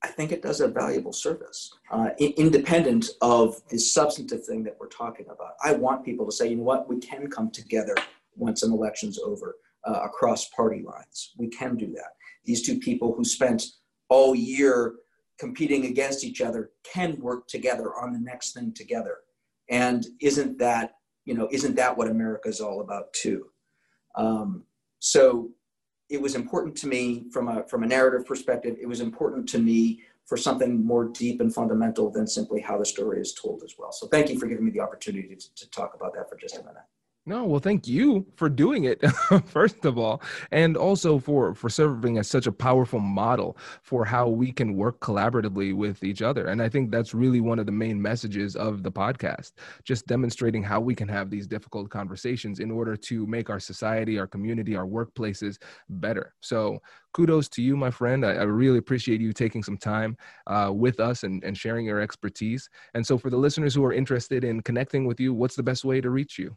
I 0.04 0.08
think 0.08 0.32
it 0.32 0.44
does 0.44 0.62
a 0.62 0.68
valuable 0.68 1.14
service, 1.14 1.72
uh, 1.90 2.10
independent 2.20 3.10
of 3.22 3.60
the 3.70 3.80
substantive 3.80 4.46
thing 4.46 4.64
that 4.64 4.78
we're 4.80 4.88
talking 4.88 5.26
about. 5.26 5.54
I 5.64 5.74
want 5.74 6.06
people 6.06 6.28
to 6.28 6.32
say, 6.32 6.50
you 6.50 6.58
know 6.58 6.64
what, 6.64 6.88
we 6.88 7.00
can 7.00 7.28
come 7.28 7.50
together 7.50 7.96
once 8.36 8.62
an 8.62 8.72
election's 8.72 9.18
over 9.18 9.56
uh, 9.88 10.02
across 10.04 10.50
party 10.50 10.84
lines. 10.84 11.34
We 11.38 11.48
can 11.48 11.76
do 11.76 11.88
that. 11.94 12.12
These 12.44 12.68
two 12.68 12.78
people 12.78 13.16
who 13.16 13.24
spent 13.26 13.64
all 14.10 14.36
year 14.36 14.96
competing 15.40 15.86
against 15.86 16.24
each 16.24 16.40
other 16.40 16.72
can 16.84 17.20
work 17.20 17.48
together 17.48 17.96
on 17.96 18.14
the 18.14 18.20
next 18.20 18.54
thing 18.54 18.74
together. 18.74 19.18
And 19.70 20.06
isn't 20.22 20.60
that, 20.60 20.94
you 21.26 21.34
know, 21.34 21.48
isn't 21.52 21.76
that 21.78 21.98
what 21.98 22.10
America's 22.10 22.62
all 22.62 22.82
about 22.82 23.12
too? 23.14 23.48
Um, 24.18 24.64
so 25.00 25.50
it 26.10 26.22
was 26.22 26.36
important 26.36 26.76
to 26.78 26.88
me 26.88 27.26
from 27.32 27.48
a, 27.48 27.64
from 27.68 27.84
a 27.84 27.88
narrative 27.88 28.28
perspective. 28.28 28.78
It 28.80 28.88
was 28.88 29.02
important 29.02 29.48
to 29.50 29.60
me 29.60 30.02
for 30.26 30.38
something 30.38 30.84
more 30.84 31.06
deep 31.06 31.40
and 31.40 31.54
fundamental 31.54 32.10
than 32.10 32.26
simply 32.28 32.62
how 32.62 32.78
the 32.78 32.86
story 32.86 33.22
is 33.22 33.34
told 33.34 33.64
as 33.64 33.76
well. 33.78 33.92
So 33.92 34.08
thank 34.08 34.30
you 34.30 34.40
for 34.40 34.48
giving 34.48 34.66
me 34.66 34.72
the 34.72 34.80
opportunity 34.80 35.36
to, 35.36 35.56
to 35.56 35.70
talk 35.70 35.94
about 35.96 36.14
that 36.16 36.30
for 36.30 36.36
just 36.36 36.56
a 36.56 36.62
minute. 36.62 36.84
No, 37.28 37.44
well, 37.46 37.60
thank 37.60 37.88
you 37.88 38.28
for 38.36 38.50
doing 38.50 38.84
it, 38.84 39.02
first 39.46 39.84
of 39.84 39.98
all, 39.98 40.22
and 40.52 40.78
also 40.78 41.18
for 41.18 41.56
for 41.56 41.70
serving 41.72 42.20
as 42.20 42.28
such 42.28 42.46
a 42.46 42.52
powerful 42.52 43.00
model 43.00 43.58
for 43.82 44.06
how 44.06 44.28
we 44.28 44.52
can 44.52 44.76
work 44.76 45.00
collaboratively 45.00 45.74
with 45.74 46.04
each 46.04 46.22
other. 46.22 46.46
And 46.46 46.62
I 46.62 46.70
think 46.70 46.92
that's 46.92 47.16
really 47.16 47.42
one 47.42 47.58
of 47.58 47.66
the 47.66 47.72
main 47.72 48.00
messages 48.00 48.56
of 48.56 48.84
the 48.84 48.92
podcast, 48.92 49.54
just 49.84 50.06
demonstrating 50.06 50.62
how 50.62 50.80
we 50.80 50.94
can 50.94 51.08
have 51.08 51.32
these 51.32 51.48
difficult 51.48 51.90
conversations 51.90 52.60
in 52.60 52.70
order 52.70 52.96
to 52.96 53.26
make 53.26 53.50
our 53.50 53.60
society, 53.60 54.20
our 54.20 54.28
community, 54.28 54.76
our 54.76 54.86
workplaces 54.86 55.58
better. 55.90 56.36
So 56.42 56.80
kudos 57.14 57.50
to 57.50 57.64
you, 57.64 57.76
my 57.76 57.90
friend. 57.90 58.24
I, 58.24 58.34
I 58.34 58.44
really 58.44 58.78
appreciate 58.78 59.20
you 59.20 59.34
taking 59.34 59.64
some 59.64 59.78
time 59.78 60.16
uh, 60.46 60.70
with 60.72 61.00
us 61.00 61.24
and, 61.24 61.44
and 61.44 61.58
sharing 61.58 61.88
your 61.88 62.02
expertise. 62.02 62.70
And 62.94 63.06
so, 63.06 63.18
for 63.18 63.32
the 63.32 63.38
listeners 63.38 63.74
who 63.74 63.84
are 63.84 63.94
interested 63.94 64.44
in 64.44 64.62
connecting 64.62 65.08
with 65.08 65.20
you, 65.20 65.34
what's 65.34 65.56
the 65.56 65.64
best 65.64 65.84
way 65.86 66.02
to 66.02 66.12
reach 66.12 66.38
you? 66.38 66.56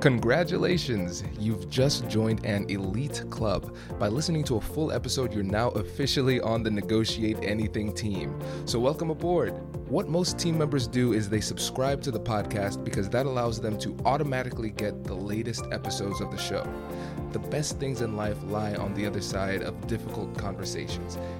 Congratulations! 0.06 1.24
You've 1.40 1.68
just 1.68 2.08
joined 2.08 2.46
an 2.46 2.70
elite 2.70 3.24
club. 3.32 3.76
By 3.98 4.08
listening 4.08 4.44
to 4.44 4.58
a 4.58 4.62
full 4.62 4.92
episode, 4.92 5.34
you're 5.34 5.42
now 5.42 5.70
officially 5.70 6.40
on 6.42 6.62
the 6.62 6.70
Negotiate 6.70 7.40
Anything 7.42 7.92
team. 7.92 8.40
So, 8.66 8.80
welcome 8.80 9.10
aboard. 9.10 9.56
What 9.90 10.08
most 10.08 10.38
team 10.38 10.60
members 10.60 10.88
do 10.88 11.14
is 11.14 11.28
they 11.28 11.42
subscribe 11.42 12.04
to 12.04 12.12
the 12.12 12.20
podcast 12.20 12.84
because 12.84 13.10
that 13.10 13.26
allows 13.26 13.60
them 13.60 13.80
to 13.80 13.98
automatically 14.06 14.70
get 14.70 15.04
the 15.06 15.16
latest 15.16 15.66
episodes 15.72 16.22
of 16.22 16.30
the 16.30 16.38
show. 16.38 16.72
The 17.32 17.40
best 17.40 17.80
things 17.80 18.02
in 18.02 18.16
life 18.16 18.38
lie 18.44 18.76
on 18.76 18.94
the 18.94 19.08
other 19.08 19.22
side 19.22 19.64
of 19.64 19.88
difficult 19.88 20.38
conversations. 20.38 21.18